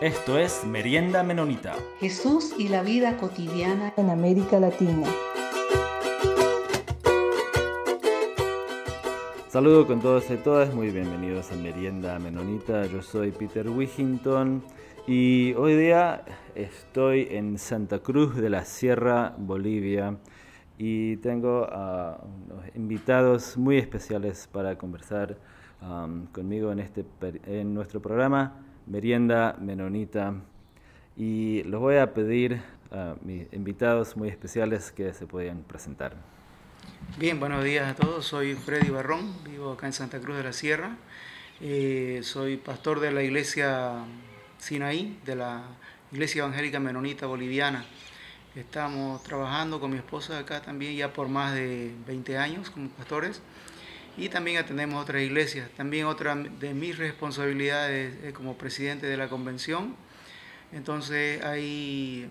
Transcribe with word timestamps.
Esto 0.00 0.38
es 0.38 0.64
Merienda 0.64 1.22
Menonita. 1.22 1.74
Jesús 1.98 2.54
y 2.56 2.68
la 2.68 2.82
vida 2.82 3.18
cotidiana 3.18 3.92
en 3.98 4.08
América 4.08 4.58
Latina. 4.58 5.06
Saludo 9.50 9.86
con 9.86 10.00
todos 10.00 10.30
y 10.30 10.38
todas, 10.38 10.72
muy 10.72 10.88
bienvenidos 10.88 11.52
a 11.52 11.56
Merienda 11.56 12.18
Menonita. 12.18 12.86
Yo 12.86 13.02
soy 13.02 13.30
Peter 13.30 13.68
Wigington 13.68 14.62
y 15.06 15.52
hoy 15.52 15.76
día 15.76 16.24
estoy 16.54 17.28
en 17.32 17.58
Santa 17.58 17.98
Cruz 17.98 18.36
de 18.36 18.48
la 18.48 18.64
Sierra, 18.64 19.34
Bolivia, 19.36 20.16
y 20.78 21.18
tengo 21.18 21.64
a 21.70 22.24
unos 22.24 22.64
invitados 22.74 23.58
muy 23.58 23.76
especiales 23.76 24.48
para 24.50 24.78
conversar 24.78 25.36
um, 25.82 26.24
conmigo 26.28 26.72
en, 26.72 26.78
este, 26.78 27.04
en 27.44 27.74
nuestro 27.74 28.00
programa 28.00 28.64
Merienda 28.90 29.56
Menonita. 29.60 30.34
Y 31.16 31.62
los 31.62 31.80
voy 31.80 31.96
a 31.96 32.12
pedir 32.12 32.60
a 32.90 33.14
mis 33.22 33.46
invitados 33.52 34.16
muy 34.16 34.28
especiales 34.28 34.90
que 34.90 35.14
se 35.14 35.26
puedan 35.26 35.62
presentar. 35.62 36.16
Bien, 37.16 37.38
buenos 37.38 37.62
días 37.62 37.88
a 37.88 37.94
todos. 37.94 38.26
Soy 38.26 38.54
Freddy 38.54 38.90
Barrón, 38.90 39.32
vivo 39.44 39.72
acá 39.72 39.86
en 39.86 39.92
Santa 39.92 40.18
Cruz 40.18 40.36
de 40.36 40.42
la 40.42 40.52
Sierra. 40.52 40.96
Eh, 41.60 42.20
soy 42.24 42.56
pastor 42.56 42.98
de 42.98 43.12
la 43.12 43.22
iglesia 43.22 44.04
Sinaí, 44.58 45.20
de 45.24 45.36
la 45.36 45.62
Iglesia 46.10 46.40
Evangélica 46.40 46.80
Menonita 46.80 47.26
Boliviana. 47.26 47.84
Estamos 48.56 49.22
trabajando 49.22 49.78
con 49.78 49.92
mi 49.92 49.98
esposa 49.98 50.40
acá 50.40 50.62
también 50.62 50.96
ya 50.96 51.12
por 51.12 51.28
más 51.28 51.54
de 51.54 51.94
20 52.08 52.38
años 52.38 52.70
como 52.70 52.88
pastores 52.88 53.40
y 54.16 54.28
también 54.28 54.58
atendemos 54.58 55.02
otras 55.02 55.22
iglesias. 55.22 55.68
También 55.76 56.06
otra 56.06 56.34
de 56.34 56.74
mis 56.74 56.98
responsabilidades 56.98 58.14
es 58.24 58.32
como 58.32 58.56
presidente 58.56 59.06
de 59.06 59.16
la 59.16 59.28
convención. 59.28 59.96
Entonces 60.72 61.42
ahí 61.44 62.28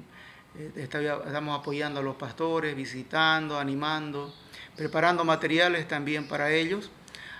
eh, 0.58 0.72
estamos 0.76 1.60
apoyando 1.60 2.00
a 2.00 2.04
los 2.04 2.16
pastores, 2.16 2.76
visitando, 2.76 3.60
animando, 3.60 4.34
preparando 4.76 5.24
materiales 5.24 5.88
también 5.88 6.28
para 6.28 6.52
ellos. 6.52 6.92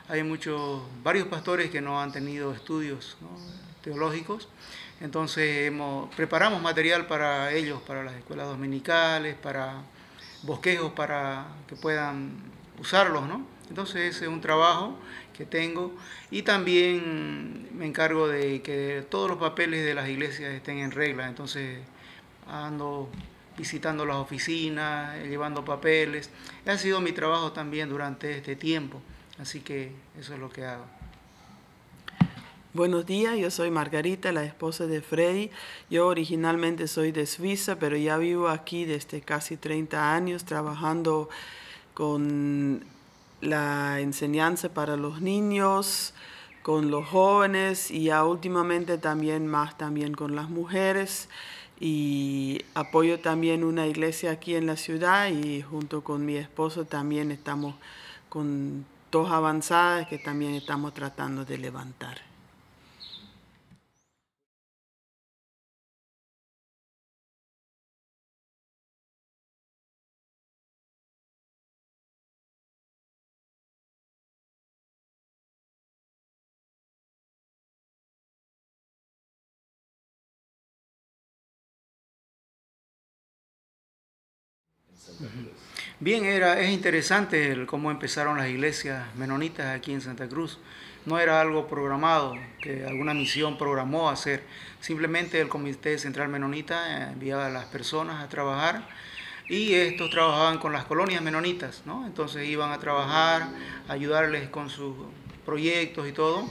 Hay 0.08 0.24
muchos, 0.24 0.82
varios 1.04 1.28
pastores 1.28 1.70
que 1.70 1.82
no 1.82 2.02
han 2.02 2.12
tenido 2.12 2.54
estudios 2.54 3.18
teológicos 3.84 4.50
entonces 5.02 5.68
hemos, 5.68 6.14
preparamos 6.16 6.62
material 6.62 7.08
para 7.08 7.54
ellos, 7.54 7.82
para 7.82 8.04
las 8.04 8.16
escuelas 8.16 8.48
dominicales, 8.48 9.36
para 9.36 9.82
bosquejos 10.44 10.92
para 10.92 11.46
que 11.68 11.76
puedan 11.76 12.38
usarlos, 12.80 13.26
¿no? 13.28 13.46
Entonces 13.70 14.16
ese 14.16 14.26
es 14.26 14.32
un 14.32 14.42
trabajo 14.42 14.98
que 15.38 15.46
tengo 15.46 15.94
y 16.32 16.42
también 16.42 17.70
me 17.78 17.86
encargo 17.86 18.28
de 18.28 18.62
que 18.62 19.06
todos 19.10 19.30
los 19.30 19.38
papeles 19.38 19.86
de 19.86 19.94
las 19.94 20.10
iglesias 20.10 20.54
estén 20.54 20.80
en 20.80 20.92
regla. 20.92 21.28
Entonces 21.28 21.80
ando 22.48 23.10
visitando 23.58 24.06
las 24.06 24.18
oficinas, 24.18 25.18
llevando 25.24 25.64
papeles. 25.64 26.30
Ha 26.66 26.78
sido 26.78 27.02
mi 27.02 27.12
trabajo 27.12 27.52
también 27.52 27.90
durante 27.90 28.38
este 28.38 28.56
tiempo, 28.56 29.02
así 29.38 29.60
que 29.60 29.92
eso 30.20 30.34
es 30.34 30.40
lo 30.40 30.50
que 30.50 30.66
hago. 30.66 30.86
Buenos 32.72 33.06
días, 33.06 33.36
yo 33.38 33.50
soy 33.50 33.72
Margarita, 33.72 34.32
la 34.32 34.44
esposa 34.44 34.86
de 34.86 35.02
Freddy. 35.02 35.50
Yo 35.90 36.08
originalmente 36.08 36.88
soy 36.88 37.12
de 37.12 37.26
Suiza, 37.26 37.80
pero 37.80 37.98
ya 37.98 38.18
vivo 38.18 38.48
aquí 38.48 38.86
desde 38.86 39.22
casi 39.22 39.58
30 39.58 40.14
años 40.14 40.46
trabajando 40.46 41.30
con 41.94 42.86
la 43.42 44.00
enseñanza 44.00 44.70
para 44.70 44.98
los 44.98 45.22
niños, 45.22 46.14
con 46.62 46.92
los 46.92 47.08
jóvenes 47.08 47.90
y 47.92 48.06
ya 48.06 48.26
últimamente 48.26 48.98
también 48.98 49.48
más 49.48 49.78
también 49.78 50.14
con 50.14 50.36
las 50.36 50.50
mujeres. 50.50 51.30
Y 51.80 52.62
apoyo 52.76 53.20
también 53.20 53.64
una 53.64 53.88
iglesia 53.88 54.32
aquí 54.32 54.56
en 54.56 54.66
la 54.66 54.76
ciudad 54.76 55.30
y 55.30 55.62
junto 55.62 56.04
con 56.04 56.26
mi 56.26 56.36
esposo 56.36 56.86
también 56.86 57.32
estamos 57.32 57.76
con 58.28 58.86
dos 59.12 59.32
avanzadas 59.32 60.08
que 60.08 60.18
también 60.18 60.54
estamos 60.54 60.94
tratando 60.94 61.46
de 61.46 61.58
levantar. 61.58 62.29
Bien, 86.00 86.26
era, 86.26 86.60
es 86.60 86.70
interesante 86.70 87.66
cómo 87.66 87.92
empezaron 87.92 88.38
las 88.38 88.48
iglesias 88.48 89.04
menonitas 89.16 89.76
aquí 89.76 89.92
en 89.92 90.02
Santa 90.02 90.28
Cruz. 90.30 90.60
No 91.06 91.20
era 91.20 91.42
algo 91.42 91.68
programado, 91.68 92.36
que 92.62 92.86
alguna 92.86 93.14
misión 93.14 93.58
programó 93.58 94.10
hacer. 94.10 94.44
Simplemente 94.80 95.40
el 95.42 95.48
Comité 95.48 95.98
Central 95.98 96.30
Menonita 96.30 97.12
enviaba 97.12 97.48
a 97.48 97.50
las 97.50 97.66
personas 97.66 98.24
a 98.24 98.30
trabajar 98.30 98.88
y 99.50 99.74
estos 99.74 100.10
trabajaban 100.10 100.60
con 100.60 100.72
las 100.72 100.86
colonias 100.86 101.22
menonitas, 101.22 101.82
¿no? 101.86 102.06
Entonces 102.06 102.48
iban 102.48 102.72
a 102.72 102.80
trabajar, 102.80 103.48
ayudarles 103.88 104.50
con 104.50 104.70
sus 104.70 104.96
proyectos 105.46 106.08
y 106.08 106.12
todo. 106.12 106.48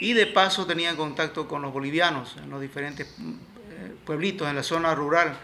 Y 0.00 0.12
de 0.12 0.26
paso 0.26 0.64
tenían 0.64 0.96
contacto 0.96 1.48
con 1.48 1.60
los 1.62 1.72
bolivianos 1.72 2.36
en 2.36 2.50
los 2.50 2.60
diferentes 2.60 3.08
eh, 3.08 3.92
pueblitos 4.04 4.48
en 4.48 4.54
la 4.54 4.62
zona 4.62 4.94
rural 4.94 5.36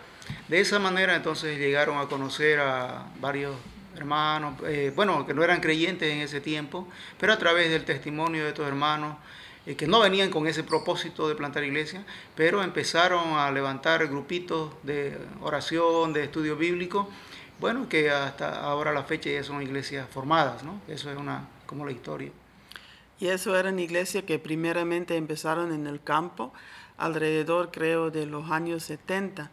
de 0.48 0.60
esa 0.60 0.78
manera 0.78 1.14
entonces 1.14 1.58
llegaron 1.58 1.98
a 1.98 2.06
conocer 2.06 2.60
a 2.60 3.06
varios 3.20 3.54
hermanos, 3.96 4.54
eh, 4.66 4.92
bueno, 4.94 5.26
que 5.26 5.34
no 5.34 5.44
eran 5.44 5.60
creyentes 5.60 6.12
en 6.12 6.20
ese 6.20 6.40
tiempo, 6.40 6.88
pero 7.18 7.32
a 7.32 7.38
través 7.38 7.70
del 7.70 7.84
testimonio 7.84 8.42
de 8.42 8.50
estos 8.50 8.66
hermanos, 8.66 9.16
eh, 9.66 9.76
que 9.76 9.86
no 9.86 10.00
venían 10.00 10.30
con 10.30 10.46
ese 10.46 10.62
propósito 10.62 11.28
de 11.28 11.34
plantar 11.34 11.64
iglesia, 11.64 12.04
pero 12.34 12.62
empezaron 12.62 13.38
a 13.38 13.50
levantar 13.50 14.06
grupitos 14.08 14.72
de 14.82 15.16
oración, 15.40 16.12
de 16.12 16.24
estudio 16.24 16.56
bíblico, 16.56 17.08
bueno, 17.60 17.88
que 17.88 18.10
hasta 18.10 18.60
ahora 18.60 18.92
la 18.92 19.04
fecha 19.04 19.30
ya 19.30 19.42
son 19.44 19.62
iglesias 19.62 20.06
formadas, 20.10 20.64
¿no? 20.64 20.80
Eso 20.88 21.10
es 21.10 21.16
una, 21.16 21.48
como 21.66 21.86
la 21.86 21.92
historia. 21.92 22.30
Y 23.20 23.28
eso 23.28 23.56
eran 23.56 23.78
iglesias 23.78 24.24
que 24.24 24.38
primeramente 24.38 25.16
empezaron 25.16 25.72
en 25.72 25.86
el 25.86 26.02
campo, 26.02 26.52
alrededor 26.98 27.70
creo 27.70 28.10
de 28.10 28.26
los 28.26 28.50
años 28.50 28.82
70 28.82 29.50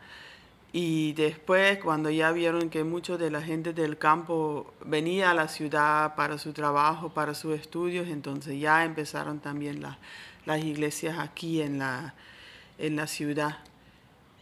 y 0.73 1.11
después, 1.13 1.79
cuando 1.79 2.09
ya 2.09 2.31
vieron 2.31 2.69
que 2.69 2.85
mucha 2.85 3.17
de 3.17 3.29
la 3.29 3.41
gente 3.41 3.73
del 3.73 3.97
campo 3.97 4.73
venía 4.85 5.31
a 5.31 5.33
la 5.33 5.49
ciudad 5.49 6.15
para 6.15 6.37
su 6.37 6.53
trabajo, 6.53 7.09
para 7.09 7.33
sus 7.33 7.55
estudios, 7.59 8.07
entonces 8.07 8.57
ya 8.57 8.85
empezaron 8.85 9.39
también 9.39 9.81
las 10.45 10.63
iglesias 10.63 11.19
aquí 11.19 11.61
en 11.61 11.79
la, 11.79 12.13
en 12.77 12.95
la 12.95 13.07
ciudad. 13.07 13.57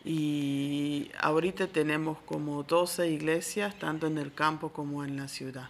Y 0.06 1.09
ahorita 1.19 1.66
tenemos 1.68 2.19
como 2.19 2.62
12 2.62 3.09
iglesias, 3.09 3.78
tanto 3.79 4.06
en 4.06 4.19
el 4.19 4.31
campo 4.31 4.69
como 4.69 5.03
en 5.03 5.18
la 5.18 5.28
ciudad. 5.28 5.69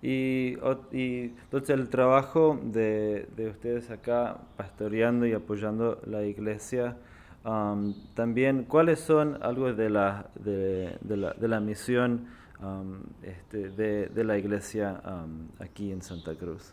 Y, 0.00 0.56
y 0.90 1.32
entonces 1.44 1.70
el 1.70 1.90
trabajo 1.90 2.58
de, 2.62 3.28
de 3.36 3.48
ustedes 3.50 3.90
acá, 3.90 4.38
pastoreando 4.56 5.26
y 5.26 5.34
apoyando 5.34 6.00
la 6.06 6.24
iglesia, 6.24 6.96
también, 8.14 8.64
¿cuáles 8.64 9.00
son 9.00 9.38
algo 9.42 9.72
de 9.72 9.88
la, 9.88 10.26
de, 10.34 10.98
la, 11.08 11.32
de 11.32 11.48
la, 11.48 11.60
misión 11.60 12.28
este, 13.22 13.68
de, 13.70 14.06
de, 14.06 14.24
la 14.24 14.36
iglesia 14.36 15.00
aquí 15.60 15.92
en 15.92 16.02
Santa 16.02 16.34
Cruz? 16.34 16.72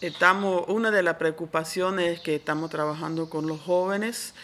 Estamos, 0.00 0.64
una 0.68 0.90
de 0.90 1.02
las 1.02 1.16
preocupaciones 1.16 2.14
es 2.14 2.20
que 2.20 2.36
estamos 2.36 2.70
trabajando 2.70 3.28
con 3.28 3.46
los 3.46 3.60
jóvenes. 3.60 4.34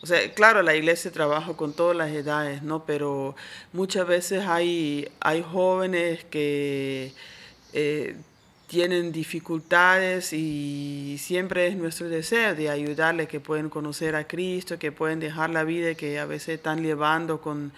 O 0.00 0.06
sea, 0.06 0.32
claro, 0.32 0.62
la 0.62 0.74
iglesia 0.74 1.10
trabaja 1.10 1.54
con 1.54 1.74
todas 1.74 1.96
las 1.96 2.10
edades, 2.10 2.62
¿no? 2.62 2.84
Pero 2.86 3.34
muchas 3.72 4.06
veces 4.06 4.46
hay, 4.46 5.10
hay 5.20 5.42
jóvenes 5.42 6.24
que 6.24 7.12
eh, 7.74 8.16
tienen 8.68 9.12
dificultades 9.12 10.34
y 10.34 11.16
siempre 11.18 11.68
es 11.68 11.76
nuestro 11.76 12.08
deseo 12.10 12.54
de 12.54 12.68
ayudarles 12.68 13.26
que 13.26 13.40
pueden 13.40 13.70
conocer 13.70 14.14
a 14.14 14.28
Cristo, 14.28 14.78
que 14.78 14.92
pueden 14.92 15.20
dejar 15.20 15.48
la 15.50 15.64
vida 15.64 15.94
que 15.94 16.18
a 16.18 16.26
veces 16.26 16.56
están 16.56 16.82
llevando 16.82 17.40
con, 17.40 17.72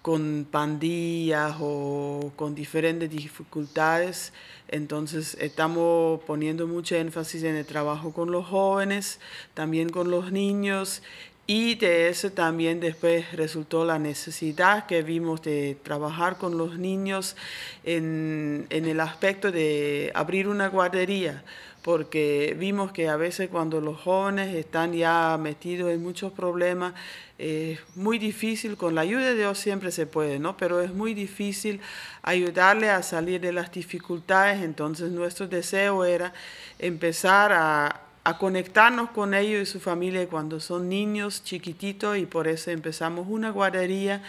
con 0.00 0.46
pandillas 0.48 1.56
o 1.58 2.32
con 2.36 2.54
diferentes 2.54 3.10
dificultades. 3.10 4.32
Entonces 4.68 5.36
estamos 5.40 6.20
poniendo 6.22 6.68
mucho 6.68 6.94
énfasis 6.94 7.42
en 7.42 7.56
el 7.56 7.66
trabajo 7.66 8.12
con 8.12 8.30
los 8.30 8.46
jóvenes, 8.46 9.18
también 9.54 9.88
con 9.88 10.08
los 10.08 10.30
niños 10.30 11.02
Y 11.46 11.74
de 11.74 12.08
ese 12.08 12.30
también 12.30 12.80
después 12.80 13.30
resultó 13.32 13.84
la 13.84 13.98
necesidad 13.98 14.86
que 14.86 15.02
vimos 15.02 15.42
de 15.42 15.76
trabajar 15.82 16.38
con 16.38 16.56
los 16.56 16.78
niños 16.78 17.36
en, 17.84 18.66
en 18.70 18.86
el 18.86 18.98
aspecto 19.00 19.52
de 19.52 20.10
abrir 20.14 20.48
una 20.48 20.68
guardería, 20.68 21.44
porque 21.82 22.56
vimos 22.58 22.92
que 22.92 23.10
a 23.10 23.16
veces 23.16 23.50
cuando 23.50 23.82
los 23.82 24.00
jóvenes 24.00 24.54
están 24.54 24.94
ya 24.94 25.36
metidos 25.38 25.92
en 25.92 26.02
muchos 26.02 26.32
problemas, 26.32 26.94
es 27.36 27.78
muy 27.94 28.18
difícil, 28.18 28.78
con 28.78 28.94
la 28.94 29.02
ayuda 29.02 29.26
de 29.26 29.34
Dios 29.34 29.58
siempre 29.58 29.90
se 29.90 30.06
puede, 30.06 30.38
¿no? 30.38 30.56
Pero 30.56 30.80
es 30.80 30.94
muy 30.94 31.12
difícil 31.12 31.80
ayudarle 32.22 32.88
a 32.88 33.02
salir 33.02 33.42
de 33.42 33.52
las 33.52 33.70
dificultades, 33.70 34.62
entonces 34.62 35.10
nuestro 35.10 35.46
deseo 35.46 36.06
era 36.06 36.32
empezar 36.78 37.52
a, 37.52 38.03
a 38.24 38.38
conectarnos 38.38 39.10
con 39.10 39.34
ellos 39.34 39.62
y 39.62 39.66
su 39.70 39.80
familia 39.80 40.26
cuando 40.28 40.58
son 40.58 40.88
niños 40.88 41.44
chiquititos 41.44 42.16
y 42.16 42.24
por 42.24 42.48
eso 42.48 42.70
empezamos 42.70 43.26
una 43.28 43.50
guardería 43.50 44.22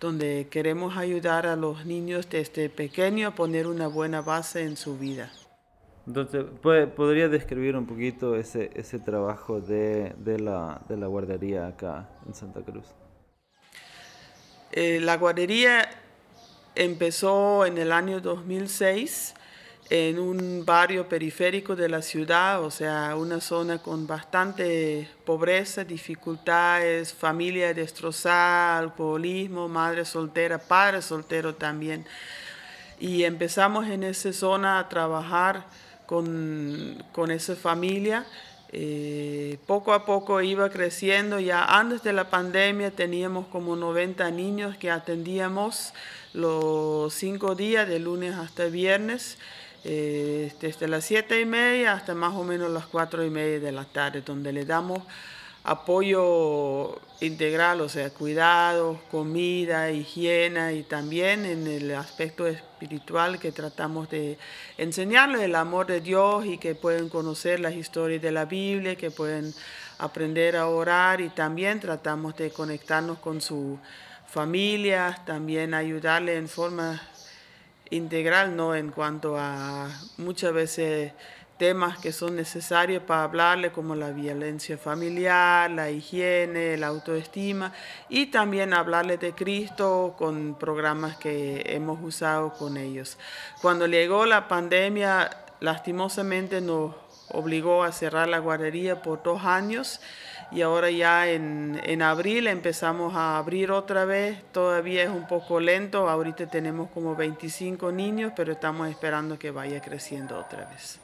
donde 0.00 0.48
queremos 0.50 0.96
ayudar 0.96 1.46
a 1.46 1.54
los 1.54 1.84
niños 1.84 2.28
desde 2.30 2.70
pequeño 2.70 3.28
a 3.28 3.34
poner 3.34 3.66
una 3.66 3.88
buena 3.88 4.22
base 4.22 4.62
en 4.62 4.78
su 4.78 4.98
vida. 4.98 5.30
Entonces, 6.06 6.44
¿podría 6.62 7.28
describir 7.28 7.76
un 7.76 7.86
poquito 7.86 8.34
ese, 8.36 8.70
ese 8.74 8.98
trabajo 8.98 9.60
de, 9.60 10.14
de, 10.16 10.40
la, 10.40 10.80
de 10.88 10.96
la 10.96 11.06
guardería 11.06 11.68
acá 11.68 12.08
en 12.26 12.34
Santa 12.34 12.62
Cruz? 12.62 12.86
Eh, 14.72 14.98
la 15.00 15.18
guardería 15.18 15.88
empezó 16.74 17.66
en 17.66 17.76
el 17.76 17.92
año 17.92 18.20
2006 18.20 19.34
en 19.94 20.18
un 20.18 20.64
barrio 20.64 21.06
periférico 21.06 21.76
de 21.76 21.86
la 21.86 22.00
ciudad, 22.00 22.62
o 22.64 22.70
sea, 22.70 23.14
una 23.14 23.42
zona 23.42 23.76
con 23.76 24.06
bastante 24.06 25.06
pobreza, 25.26 25.84
dificultades, 25.84 27.12
familia 27.12 27.74
destrozada, 27.74 28.78
alcoholismo, 28.78 29.68
madre 29.68 30.06
soltera, 30.06 30.56
padre 30.56 31.02
soltero 31.02 31.56
también. 31.56 32.06
Y 33.00 33.24
empezamos 33.24 33.86
en 33.86 34.04
esa 34.04 34.32
zona 34.32 34.78
a 34.78 34.88
trabajar 34.88 35.66
con, 36.06 37.04
con 37.12 37.30
esa 37.30 37.54
familia. 37.54 38.24
Eh, 38.72 39.58
poco 39.66 39.92
a 39.92 40.06
poco 40.06 40.40
iba 40.40 40.70
creciendo, 40.70 41.38
ya 41.38 41.66
antes 41.66 42.02
de 42.02 42.14
la 42.14 42.30
pandemia 42.30 42.92
teníamos 42.92 43.46
como 43.48 43.76
90 43.76 44.30
niños 44.30 44.74
que 44.78 44.90
atendíamos 44.90 45.92
los 46.32 47.12
cinco 47.12 47.54
días, 47.54 47.86
de 47.86 47.98
lunes 47.98 48.34
hasta 48.36 48.64
viernes 48.64 49.36
eh, 49.84 50.52
desde 50.60 50.88
las 50.88 51.04
siete 51.04 51.40
y 51.40 51.44
media 51.44 51.92
hasta 51.92 52.14
más 52.14 52.34
o 52.34 52.44
menos 52.44 52.70
las 52.70 52.86
cuatro 52.86 53.24
y 53.24 53.30
media 53.30 53.60
de 53.60 53.72
la 53.72 53.84
tarde, 53.84 54.22
donde 54.22 54.52
le 54.52 54.64
damos 54.64 55.02
apoyo 55.64 57.00
integral, 57.20 57.80
o 57.80 57.88
sea, 57.88 58.10
cuidados, 58.10 58.98
comida, 59.10 59.90
higiene 59.90 60.74
y 60.74 60.82
también 60.82 61.46
en 61.46 61.66
el 61.66 61.94
aspecto 61.94 62.46
espiritual 62.46 63.38
que 63.38 63.52
tratamos 63.52 64.10
de 64.10 64.38
enseñarles 64.76 65.42
el 65.42 65.54
amor 65.54 65.86
de 65.86 66.00
Dios 66.00 66.46
y 66.46 66.58
que 66.58 66.74
pueden 66.74 67.08
conocer 67.08 67.60
las 67.60 67.74
historias 67.74 68.20
de 68.22 68.32
la 68.32 68.44
Biblia, 68.44 68.96
que 68.96 69.12
pueden 69.12 69.54
aprender 69.98 70.56
a 70.56 70.66
orar 70.66 71.20
y 71.20 71.28
también 71.28 71.78
tratamos 71.78 72.36
de 72.36 72.50
conectarnos 72.50 73.18
con 73.18 73.40
su 73.40 73.78
familia, 74.26 75.20
también 75.24 75.74
ayudarle 75.74 76.36
en 76.36 76.48
forma 76.48 77.00
integral, 77.90 78.56
¿no? 78.56 78.74
En 78.74 78.90
cuanto 78.90 79.36
a 79.38 79.88
muchas 80.16 80.52
veces 80.52 81.12
temas 81.58 81.98
que 81.98 82.12
son 82.12 82.34
necesarios 82.34 83.04
para 83.04 83.24
hablarle, 83.24 83.70
como 83.70 83.94
la 83.94 84.10
violencia 84.10 84.76
familiar, 84.76 85.70
la 85.70 85.90
higiene, 85.90 86.76
la 86.76 86.88
autoestima, 86.88 87.72
y 88.08 88.26
también 88.26 88.74
hablarle 88.74 89.16
de 89.16 89.32
Cristo 89.32 90.14
con 90.18 90.56
programas 90.58 91.16
que 91.18 91.62
hemos 91.66 92.02
usado 92.02 92.52
con 92.54 92.76
ellos. 92.76 93.16
Cuando 93.60 93.86
llegó 93.86 94.26
la 94.26 94.48
pandemia, 94.48 95.30
lastimosamente 95.60 96.60
nos 96.60 96.96
obligó 97.28 97.84
a 97.84 97.92
cerrar 97.92 98.28
la 98.28 98.38
guardería 98.38 99.00
por 99.00 99.22
dos 99.22 99.44
años 99.44 100.00
y 100.54 100.60
ahora 100.60 100.90
ya 100.90 101.30
en, 101.30 101.80
en, 101.84 102.02
abril 102.02 102.46
empezamos 102.46 103.14
a 103.14 103.38
abrir 103.38 103.70
otra 103.70 104.04
vez, 104.04 104.42
todavía 104.52 105.02
es 105.02 105.08
un 105.08 105.26
poco 105.26 105.60
lento, 105.60 106.08
ahorita 106.08 106.46
tenemos 106.46 106.90
como 106.90 107.16
25 107.16 107.90
niños, 107.90 108.32
pero 108.36 108.52
estamos 108.52 108.88
esperando 108.88 109.38
que 109.38 109.50
vaya 109.50 109.80
creciendo 109.80 110.38
otra 110.38 110.68
vez. 110.68 111.00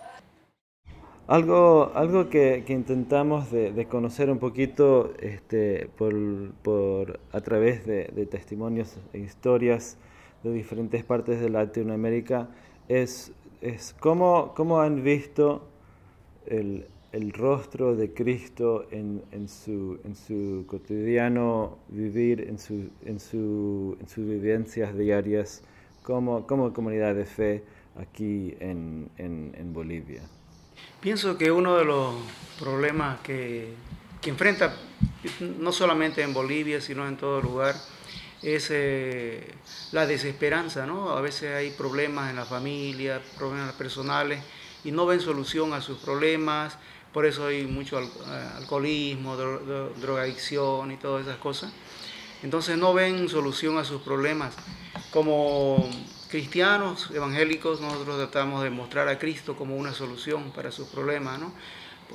Algo, 1.27 1.93
algo 1.95 2.29
que, 2.29 2.65
que 2.67 2.73
intentamos 2.73 3.51
de, 3.51 3.73
de, 3.73 3.87
conocer 3.87 4.31
un 4.31 4.39
poquito 4.39 5.13
este, 5.21 5.89
por, 5.97 6.15
por, 6.63 7.21
a 7.33 7.41
través 7.41 7.87
de, 7.87 8.11
de, 8.15 8.27
testimonios 8.27 8.97
e 9.13 9.19
historias 9.19 9.99
de 10.43 10.53
diferentes 10.53 11.05
partes 11.05 11.41
de 11.41 11.51
Latinoamérica 11.51 12.49
es, 12.89 13.33
es 13.61 13.95
cómo, 14.01 14.55
cómo 14.55 14.81
han 14.81 15.03
visto 15.05 15.69
el, 16.47 16.87
el 17.13 17.33
rostro 17.33 17.97
de 17.97 18.13
Cristo 18.13 18.87
en, 18.91 19.49
su, 19.49 19.99
en 20.05 20.15
su 20.15 20.65
cotidiano 20.67 21.79
vivir, 21.89 22.43
en, 22.43 22.59
su, 22.59 22.91
en, 23.05 23.19
su, 23.19 23.97
en 24.01 24.09
sus 24.09 24.27
vivencias 24.27 24.97
diarias 24.97 25.63
como, 26.03 26.47
como 26.47 26.73
comunidad 26.73 27.15
de 27.15 27.25
fe 27.25 27.65
aquí 27.99 28.55
en, 28.61 29.11
en, 29.17 29.55
en, 29.57 29.73
Bolivia? 29.73 30.23
Pienso 31.01 31.39
que 31.39 31.51
uno 31.51 31.77
de 31.77 31.85
los 31.85 32.15
problemas 32.59 33.21
que, 33.21 33.73
que, 34.21 34.31
enfrenta, 34.31 34.77
no 35.59 35.73
solamente 35.73 36.23
en 36.23 36.35
Bolivia, 36.35 36.81
sino 36.81 37.09
en 37.09 37.17
todo 37.17 37.41
lugar, 37.41 37.75
es 38.43 38.69
eh, 38.71 39.55
la 39.93 40.07
desesperanza, 40.07 40.87
¿no? 40.87 41.11
A 41.11 41.21
veces 41.21 41.55
hay 41.55 41.71
problemas 41.71 42.31
en 42.31 42.37
la 42.37 42.45
familia, 42.45 43.21
problemas 43.37 43.73
personales, 43.75 44.41
y 44.85 44.93
no 44.93 45.07
ven 45.07 45.21
solución 45.21 45.73
a 45.73 45.81
sus 45.81 45.99
problemas, 45.99 46.79
por 47.13 47.27
eso 47.27 47.47
hay 47.47 47.67
mucho 47.67 48.01
eh, 48.01 48.07
alcoholismo, 48.57 49.37
drogadicción 49.37 50.93
y 50.93 50.97
todas 50.97 51.27
esas 51.27 51.39
cosas. 51.39 51.73
Entonces 52.43 52.77
no 52.77 52.95
ven 52.95 53.29
solución 53.29 53.79
a 53.79 53.85
sus 53.85 54.03
problemas. 54.03 54.55
Como 55.11 55.89
cristianos 56.29 57.11
evangélicos 57.13 57.81
nosotros 57.81 58.17
tratamos 58.19 58.63
de 58.63 58.71
mostrar 58.71 59.09
a 59.09 59.19
Cristo 59.19 59.57
como 59.57 59.77
una 59.77 59.93
solución 59.93 60.53
para 60.53 60.71
sus 60.71 60.89
problemas. 60.89 61.39
¿no? 61.41 61.53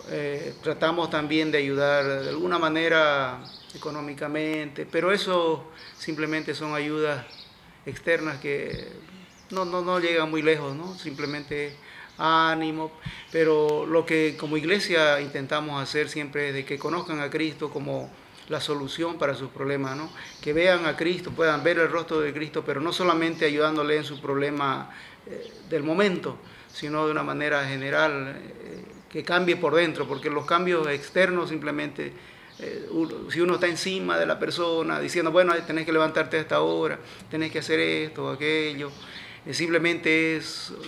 Eh, 0.09 0.55
tratamos 0.63 1.09
también 1.09 1.51
de 1.51 1.57
ayudar 1.57 2.21
de 2.21 2.29
alguna 2.29 2.57
manera 2.57 3.43
económicamente, 3.75 4.85
pero 4.85 5.11
eso 5.11 5.65
simplemente 5.97 6.55
son 6.55 6.73
ayudas 6.75 7.25
externas 7.85 8.39
que 8.39 8.91
no, 9.49 9.65
no, 9.65 9.81
no 9.81 9.99
llegan 9.99 10.29
muy 10.29 10.41
lejos, 10.41 10.75
¿no? 10.75 10.97
simplemente 10.97 11.75
ánimo, 12.17 12.91
pero 13.31 13.85
lo 13.85 14.05
que 14.05 14.35
como 14.37 14.57
iglesia 14.57 15.19
intentamos 15.21 15.81
hacer 15.81 16.09
siempre 16.09 16.49
es 16.49 16.53
de 16.53 16.65
que 16.65 16.77
conozcan 16.77 17.19
a 17.19 17.29
Cristo 17.29 17.69
como 17.69 18.09
la 18.49 18.59
solución 18.59 19.17
para 19.17 19.35
sus 19.35 19.49
problemas, 19.49 19.95
¿no? 19.95 20.09
que 20.41 20.53
vean 20.53 20.85
a 20.85 20.95
Cristo, 20.95 21.31
puedan 21.31 21.63
ver 21.63 21.79
el 21.79 21.89
rostro 21.89 22.19
de 22.19 22.33
Cristo, 22.33 22.63
pero 22.65 22.81
no 22.81 22.91
solamente 22.91 23.45
ayudándole 23.45 23.97
en 23.97 24.03
su 24.03 24.19
problema 24.19 24.91
eh, 25.25 25.51
del 25.69 25.83
momento, 25.83 26.37
sino 26.71 27.05
de 27.05 27.11
una 27.11 27.23
manera 27.23 27.65
general, 27.65 28.35
eh, 28.37 28.83
que 29.09 29.23
cambie 29.23 29.55
por 29.55 29.75
dentro, 29.75 30.07
porque 30.07 30.29
los 30.29 30.45
cambios 30.45 30.87
externos 30.87 31.49
simplemente, 31.49 32.11
eh, 32.59 32.89
si 33.29 33.39
uno 33.39 33.55
está 33.55 33.67
encima 33.67 34.17
de 34.17 34.25
la 34.25 34.39
persona 34.39 34.99
diciendo, 34.99 35.31
bueno, 35.31 35.53
tenés 35.65 35.85
que 35.85 35.93
levantarte 35.93 36.37
a 36.37 36.41
esta 36.41 36.61
hora, 36.61 36.99
tenés 37.29 37.51
que 37.51 37.59
hacer 37.59 37.79
esto 37.79 38.29
aquello, 38.29 38.91
simplemente 39.51 40.41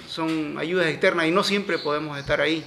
son 0.07 0.57
ayudas 0.57 0.87
externas 0.87 1.27
y 1.27 1.31
no 1.31 1.43
siempre 1.43 1.77
podemos 1.77 2.17
estar 2.17 2.39
ahí. 2.39 2.63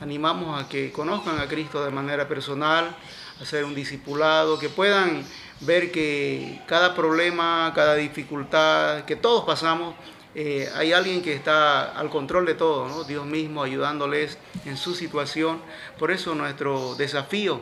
Animamos 0.00 0.62
a 0.62 0.68
que 0.68 0.92
conozcan 0.92 1.40
a 1.40 1.48
Cristo 1.48 1.84
de 1.84 1.90
manera 1.90 2.28
personal, 2.28 2.96
a 3.40 3.44
ser 3.44 3.64
un 3.64 3.74
discipulado, 3.74 4.58
que 4.58 4.68
puedan 4.68 5.24
ver 5.60 5.90
que 5.90 6.60
cada 6.66 6.94
problema, 6.94 7.72
cada 7.74 7.96
dificultad 7.96 9.04
que 9.04 9.16
todos 9.16 9.44
pasamos, 9.44 9.96
eh, 10.34 10.70
hay 10.76 10.92
alguien 10.92 11.20
que 11.20 11.34
está 11.34 11.98
al 11.98 12.10
control 12.10 12.46
de 12.46 12.54
todo, 12.54 13.02
Dios 13.02 13.26
mismo 13.26 13.64
ayudándoles 13.64 14.38
en 14.66 14.76
su 14.76 14.94
situación. 14.94 15.60
Por 15.98 16.12
eso 16.12 16.36
nuestro 16.36 16.94
desafío 16.94 17.60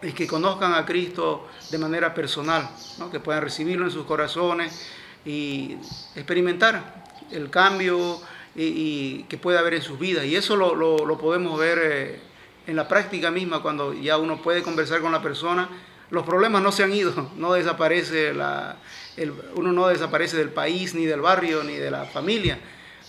es 0.00 0.14
que 0.14 0.26
conozcan 0.26 0.72
a 0.72 0.86
Cristo 0.86 1.46
de 1.70 1.76
manera 1.76 2.14
personal, 2.14 2.70
que 3.12 3.20
puedan 3.20 3.42
recibirlo 3.42 3.84
en 3.84 3.90
sus 3.90 4.06
corazones 4.06 4.88
y 5.26 5.76
experimentar 6.14 7.04
el 7.32 7.50
cambio 7.50 8.20
y, 8.54 9.24
que 9.24 9.36
puede 9.36 9.58
haber 9.58 9.74
en 9.74 9.82
sus 9.82 9.98
vidas. 9.98 10.24
Y 10.24 10.36
eso 10.36 10.56
lo, 10.56 10.74
lo, 10.74 11.18
podemos 11.18 11.58
ver 11.58 11.78
eh, 11.82 12.20
en 12.66 12.76
la 12.76 12.88
práctica 12.88 13.30
misma, 13.30 13.60
cuando 13.60 13.92
ya 13.92 14.16
uno 14.16 14.40
puede 14.40 14.62
conversar 14.62 15.00
con 15.00 15.12
la 15.12 15.20
persona. 15.20 15.68
Los 16.10 16.24
problemas 16.24 16.62
no 16.62 16.70
se 16.70 16.84
han 16.84 16.92
ido, 16.92 17.32
no 17.36 17.52
desaparece 17.52 18.32
la, 18.32 18.76
el, 19.16 19.32
uno 19.54 19.72
no 19.72 19.88
desaparece 19.88 20.36
del 20.36 20.50
país, 20.50 20.94
ni 20.94 21.04
del 21.04 21.20
barrio, 21.20 21.64
ni 21.64 21.74
de 21.74 21.90
la 21.90 22.04
familia, 22.04 22.58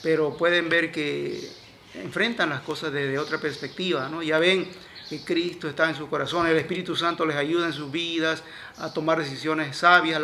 pero 0.01 0.35
pueden 0.35 0.67
ver 0.69 0.91
que 0.91 1.47
enfrentan 1.93 2.49
las 2.49 2.61
cosas 2.61 2.91
desde 2.91 3.17
otra 3.19 3.39
perspectiva, 3.39 4.09
¿no? 4.09 4.23
Ya 4.23 4.39
ven 4.39 4.67
que 5.09 5.21
Cristo 5.21 5.69
está 5.69 5.89
en 5.89 5.95
su 5.95 6.09
corazón, 6.09 6.47
el 6.47 6.57
Espíritu 6.57 6.95
Santo 6.95 7.25
les 7.25 7.37
ayuda 7.37 7.67
en 7.67 7.73
sus 7.73 7.91
vidas 7.91 8.43
a 8.77 8.91
tomar 8.91 9.19
decisiones 9.19 9.77
sabias, 9.77 10.21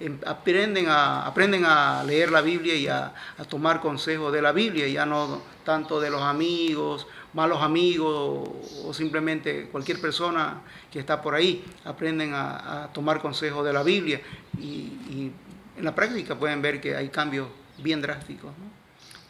em, 0.00 0.18
aprenden, 0.26 0.88
a, 0.88 1.26
aprenden 1.26 1.64
a 1.64 2.02
leer 2.04 2.30
la 2.30 2.40
Biblia 2.40 2.74
y 2.74 2.88
a, 2.88 3.14
tomar 3.48 3.80
consejos 3.80 4.32
de 4.32 4.42
la 4.42 4.52
Biblia, 4.52 4.88
ya 4.88 5.06
no 5.06 5.42
tanto 5.64 6.00
de 6.00 6.10
los 6.10 6.22
amigos, 6.22 7.06
malos 7.32 7.62
amigos 7.62 8.50
o 8.84 8.94
simplemente 8.94 9.68
cualquier 9.70 10.00
persona 10.00 10.62
que 10.90 10.98
está 10.98 11.22
por 11.22 11.34
ahí, 11.34 11.64
aprenden 11.84 12.32
a, 12.34 12.90
tomar 12.92 13.20
consejos 13.20 13.64
de 13.64 13.72
la 13.72 13.82
Biblia 13.82 14.20
y, 14.58 15.30
en 15.76 15.84
la 15.84 15.92
práctica 15.92 16.38
pueden 16.38 16.62
ver 16.62 16.80
que 16.80 16.94
hay 16.94 17.08
cambios 17.08 17.48
bien 17.78 18.00
drásticos. 18.00 18.52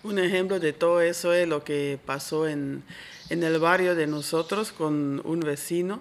Un 0.03 0.19
ejemplo 0.19 0.61
de 0.61 0.75
todo 0.75 1.01
eso 1.01 1.33
es 1.33 1.49
lo 1.49 1.65
que 1.65 1.99
pasó 2.05 2.47
en, 2.47 2.85
en 3.31 3.43
el 3.43 3.59
barrio 3.59 3.95
de 3.95 4.07
nosotros 4.07 4.73
con 4.73 5.21
un 5.25 5.41
vecino. 5.41 6.01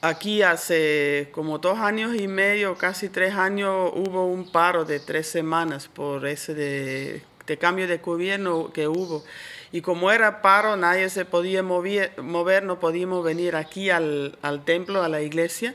Aquí 0.00 0.42
hace 0.42 1.28
como 1.32 1.58
dos 1.58 1.78
años 1.78 2.14
y 2.14 2.28
medio, 2.28 2.76
casi 2.76 3.08
tres 3.08 3.34
años, 3.34 3.90
hubo 3.94 4.26
un 4.26 4.50
paro 4.50 4.84
de 4.84 5.00
tres 5.00 5.26
semanas 5.26 5.88
por 5.88 6.26
ese 6.26 6.54
de, 6.54 7.22
de 7.46 7.58
cambio 7.58 7.88
de 7.88 7.98
gobierno 7.98 8.70
que 8.72 8.86
hubo. 8.86 9.24
Y 9.72 9.80
como 9.80 10.12
era 10.12 10.40
paro, 10.40 10.76
nadie 10.76 11.08
se 11.10 11.24
podía 11.24 11.62
mover, 11.62 12.62
no 12.62 12.78
podíamos 12.78 13.24
venir 13.24 13.56
aquí 13.56 13.90
al, 13.90 14.38
al 14.42 14.64
templo, 14.64 15.02
a 15.02 15.08
la 15.08 15.22
iglesia. 15.22 15.74